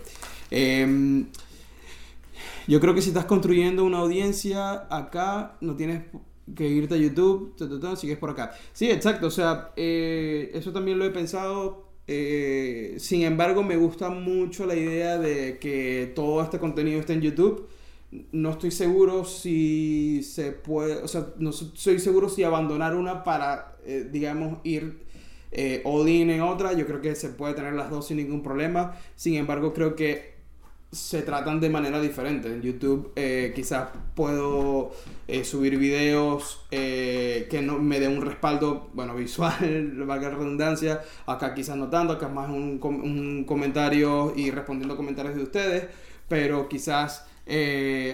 [2.66, 6.02] Yo creo que si estás construyendo una audiencia acá, no tienes
[6.54, 7.54] que irte a YouTube,
[7.96, 8.52] sigues por acá.
[8.72, 11.84] Sí, exacto, o sea, eh, eso también lo he pensado.
[12.06, 17.22] Eh, sin embargo, me gusta mucho la idea de que todo este contenido esté en
[17.22, 17.68] YouTube.
[18.32, 23.76] No estoy seguro si se puede, o sea, no estoy seguro si abandonar una para,
[23.84, 25.02] eh, digamos, ir
[25.50, 26.74] eh, all in en otra.
[26.74, 28.96] Yo creo que se puede tener las dos sin ningún problema.
[29.16, 30.33] Sin embargo, creo que
[30.94, 32.48] se tratan de manera diferente.
[32.48, 34.92] En YouTube eh, quizás puedo
[35.26, 41.02] eh, subir videos eh, que no me den un respaldo, bueno, visual, valga la redundancia.
[41.26, 45.88] Acá quizás no tanto, acá es más un, un comentario y respondiendo comentarios de ustedes.
[46.28, 47.26] Pero quizás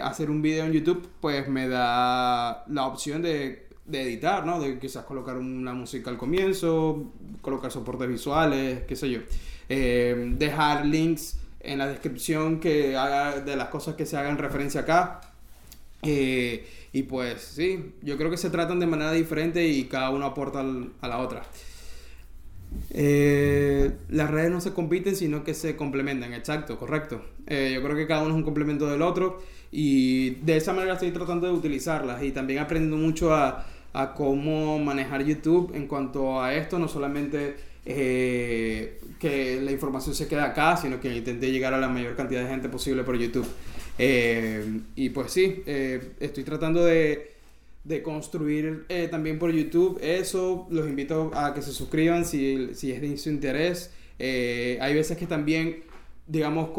[0.02, 4.58] hacer un video en YouTube pues me da la opción de, de editar, ¿no?
[4.58, 9.20] De quizás colocar una música al comienzo, colocar soportes visuales, qué sé yo.
[9.68, 15.20] dejar links en la descripción que haga de las cosas que se hagan referencia acá.
[16.02, 20.26] Eh, y pues sí, yo creo que se tratan de manera diferente y cada uno
[20.26, 21.42] aporta a la otra.
[22.90, 27.22] Eh, las redes no se compiten, sino que se complementan, exacto, correcto.
[27.46, 29.42] Eh, yo creo que cada uno es un complemento del otro
[29.72, 34.78] y de esa manera estoy tratando de utilizarlas y también aprendiendo mucho a, a cómo
[34.78, 40.76] manejar YouTube en cuanto a esto, no solamente eh, que la información se quede acá,
[40.76, 43.46] sino que intenté llegar a la mayor cantidad de gente posible por YouTube.
[43.98, 47.32] Eh, y pues sí, eh, estoy tratando de,
[47.84, 50.66] de construir también por YouTube eso.
[50.70, 53.90] Los invito a que se suscriban si, si es de su interés.
[54.18, 55.82] hay veces que también,
[56.26, 56.70] digamos,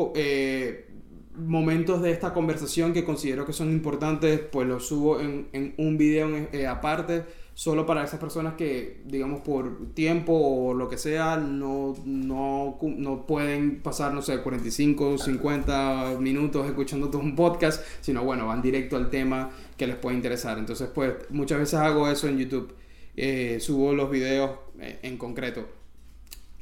[1.35, 5.97] momentos de esta conversación que considero que son importantes, pues los subo en, en un
[5.97, 6.29] video
[6.69, 7.23] aparte
[7.53, 13.25] solo para esas personas que, digamos, por tiempo o lo que sea, no, no, no
[13.27, 18.95] pueden pasar, no sé, 45, 50 minutos escuchando todo un podcast, sino, bueno, van directo
[18.95, 20.57] al tema que les puede interesar.
[20.57, 22.73] Entonces, pues, muchas veces hago eso en YouTube.
[23.15, 25.67] Eh, subo los videos eh, en concreto.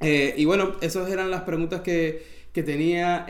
[0.02, 3.26] Eh, y bueno, esas eran las preguntas que, que tenía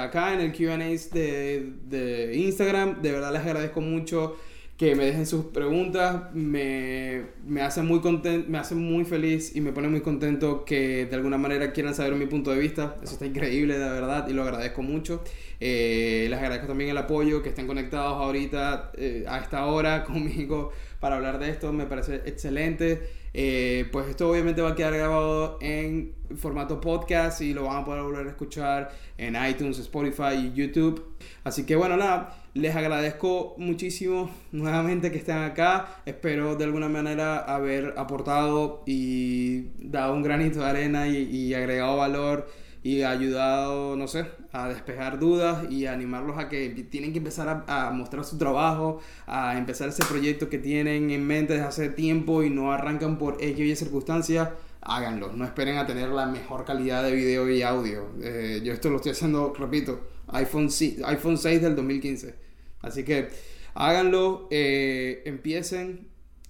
[0.00, 3.02] acá en el QA de, de Instagram.
[3.02, 4.36] De verdad les agradezco mucho
[4.76, 8.00] que me dejen sus preguntas, me, me hace muy
[8.46, 12.14] me hace muy feliz y me pone muy contento que de alguna manera quieran saber
[12.14, 12.96] mi punto de vista.
[13.02, 15.24] Eso está increíble, de verdad, y lo agradezco mucho.
[15.60, 20.72] Eh, les agradezco también el apoyo, que estén conectados ahorita eh, a esta hora conmigo
[21.00, 23.08] para hablar de esto, me parece excelente.
[23.38, 27.84] Eh, pues esto obviamente va a quedar grabado en formato podcast y lo van a
[27.84, 31.04] poder volver a escuchar en iTunes, Spotify y YouTube.
[31.44, 36.00] Así que bueno, nada les agradezco muchísimo nuevamente que estén acá.
[36.06, 42.48] Espero de alguna manera haber aportado y dado un granito de arena y, agregado valor
[42.86, 47.90] y ayudado, no sé, a despejar dudas y animarlos a que tienen que empezar a,
[47.90, 52.50] mostrar su trabajo, a empezar ese proyecto que tienen en mente desde hace tiempo y
[52.50, 54.50] no arrancan por ello y circunstancias
[54.82, 55.32] háganlo.
[55.32, 58.06] No esperen a tener la mejor calidad de video y audio.
[58.22, 60.68] Eh, yo esto lo estoy haciendo, repito, iPhone,
[61.06, 62.36] iPhone 6 del 2015.
[62.82, 63.30] Así que
[63.74, 66.06] háganlo, eh, empiecen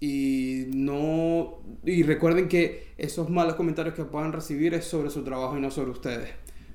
[0.07, 5.59] y no y recuerden que esos malos comentarios que puedan recibir es sobre su trabajo
[5.59, 6.31] y no sobre ustedes.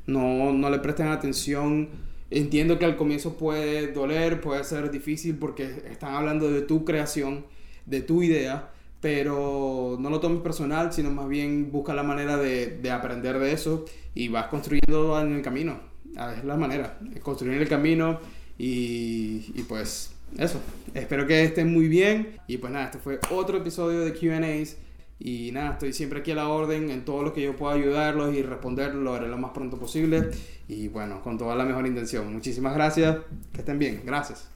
[0.05, 1.89] No, no le presten atención.
[2.29, 7.45] Entiendo que al comienzo puede doler, puede ser difícil porque están hablando de tu creación,
[7.85, 12.77] de tu idea, pero no lo tomes personal, sino más bien busca la manera de,
[12.81, 15.79] de aprender de eso y vas construyendo en el camino.
[16.37, 18.19] Es la manera, construir el camino
[18.57, 20.61] y, pues eso,
[20.93, 22.39] espero que estén muy bien.
[22.47, 24.77] Y pues nada, este fue otro episodio de QAs.
[25.19, 28.33] Y nada, estoy siempre aquí a la orden en todo lo que yo pueda ayudarlos
[28.33, 30.31] y responderlo lo haré lo más pronto posible.
[30.67, 32.33] Y bueno, con toda la mejor intención.
[32.33, 33.17] Muchísimas gracias.
[33.53, 34.01] Que estén bien.
[34.03, 34.49] Gracias.